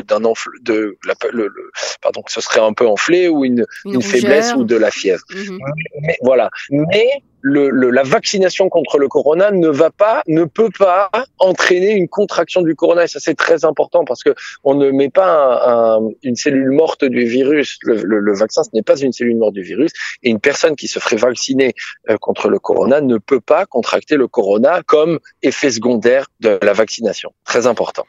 d'un 0.08 0.24
enfle, 0.24 0.52
de 0.62 0.98
la, 1.06 1.15
le, 1.32 1.52
pardon, 2.02 2.22
que 2.22 2.32
ce 2.32 2.39
serait 2.39 2.62
un 2.62 2.72
peu 2.72 2.88
enflé 2.88 3.28
ou 3.28 3.44
une, 3.44 3.65
une, 3.86 4.02
faiblesse 4.02 4.54
ou 4.56 4.63
de 4.63 4.78
la 4.78 4.89
fièvre. 4.89 5.24
Mhm. 5.36 5.60
Mais, 6.02 6.17
voilà. 6.22 6.50
Mais 6.70 7.10
le, 7.41 7.69
la 7.69 8.04
vaccination 8.04 8.69
contre 8.69 8.97
le 8.97 9.08
corona 9.08 9.51
ne 9.51 9.67
va 9.67 9.89
pas, 9.89 10.23
ne 10.27 10.45
peut 10.45 10.69
pas 10.77 11.10
entraîner 11.39 11.91
une 11.91 12.08
contraction 12.08 12.62
du 12.62 12.75
corona. 12.75 13.04
Et 13.04 13.08
ça, 13.08 13.19
c'est 13.19 13.36
très 13.36 13.65
important 13.65 14.06
parce 14.06 14.23
que 14.23 14.34
on 14.63 14.75
ne 14.75 14.91
met 14.91 15.10
pas 15.10 15.99
une 16.23 16.36
cellule 16.36 16.71
morte 16.71 17.04
du 17.04 17.25
virus. 17.25 17.77
Le, 17.84 18.34
vaccin, 18.38 18.63
ce 18.63 18.69
n'est 18.73 18.84
pas 18.84 18.97
une 18.97 19.12
cellule 19.12 19.38
morte 19.38 19.54
du 19.54 19.63
virus. 19.63 19.91
Et 20.23 20.30
une 20.30 20.39
personne 20.39 20.75
qui 20.75 20.88
se 20.88 20.99
ferait 20.99 21.15
vacciner 21.15 21.73
euh, 22.10 22.17
contre 22.17 22.49
le 22.49 22.60
corona 22.60 23.01
ne 23.01 23.17
peut 23.17 23.41
pas 23.41 23.65
contracter 23.65 24.15
le 24.15 24.27
corona 24.27 24.82
comme 24.86 25.19
effet 25.41 25.71
secondaire 25.71 26.27
de 26.39 26.60
la 26.62 26.73
vaccination. 26.73 27.32
Très 27.45 27.67
important. 27.67 28.06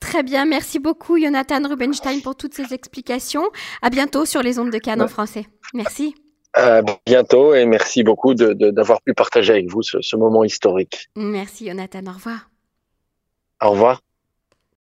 Très 0.00 0.22
bien, 0.22 0.44
merci 0.44 0.78
beaucoup 0.78 1.18
Jonathan 1.18 1.66
Rubenstein 1.68 2.20
pour 2.20 2.36
toutes 2.36 2.54
ces 2.54 2.74
explications. 2.74 3.48
À 3.82 3.90
bientôt 3.90 4.24
sur 4.24 4.42
les 4.42 4.58
ondes 4.58 4.70
de 4.70 4.78
Cannes 4.78 5.02
en 5.02 5.08
français. 5.08 5.46
Merci. 5.72 6.14
À 6.56 6.80
bientôt 7.04 7.54
et 7.54 7.66
merci 7.66 8.02
beaucoup 8.02 8.32
d'avoir 8.34 9.02
pu 9.02 9.12
partager 9.12 9.52
avec 9.52 9.70
vous 9.70 9.82
ce 9.82 10.16
moment 10.16 10.42
historique. 10.42 11.10
Merci 11.14 11.68
Jonathan, 11.68 12.00
au 12.06 12.12
revoir. 12.12 12.50
Au 13.62 13.70
revoir. 13.72 14.05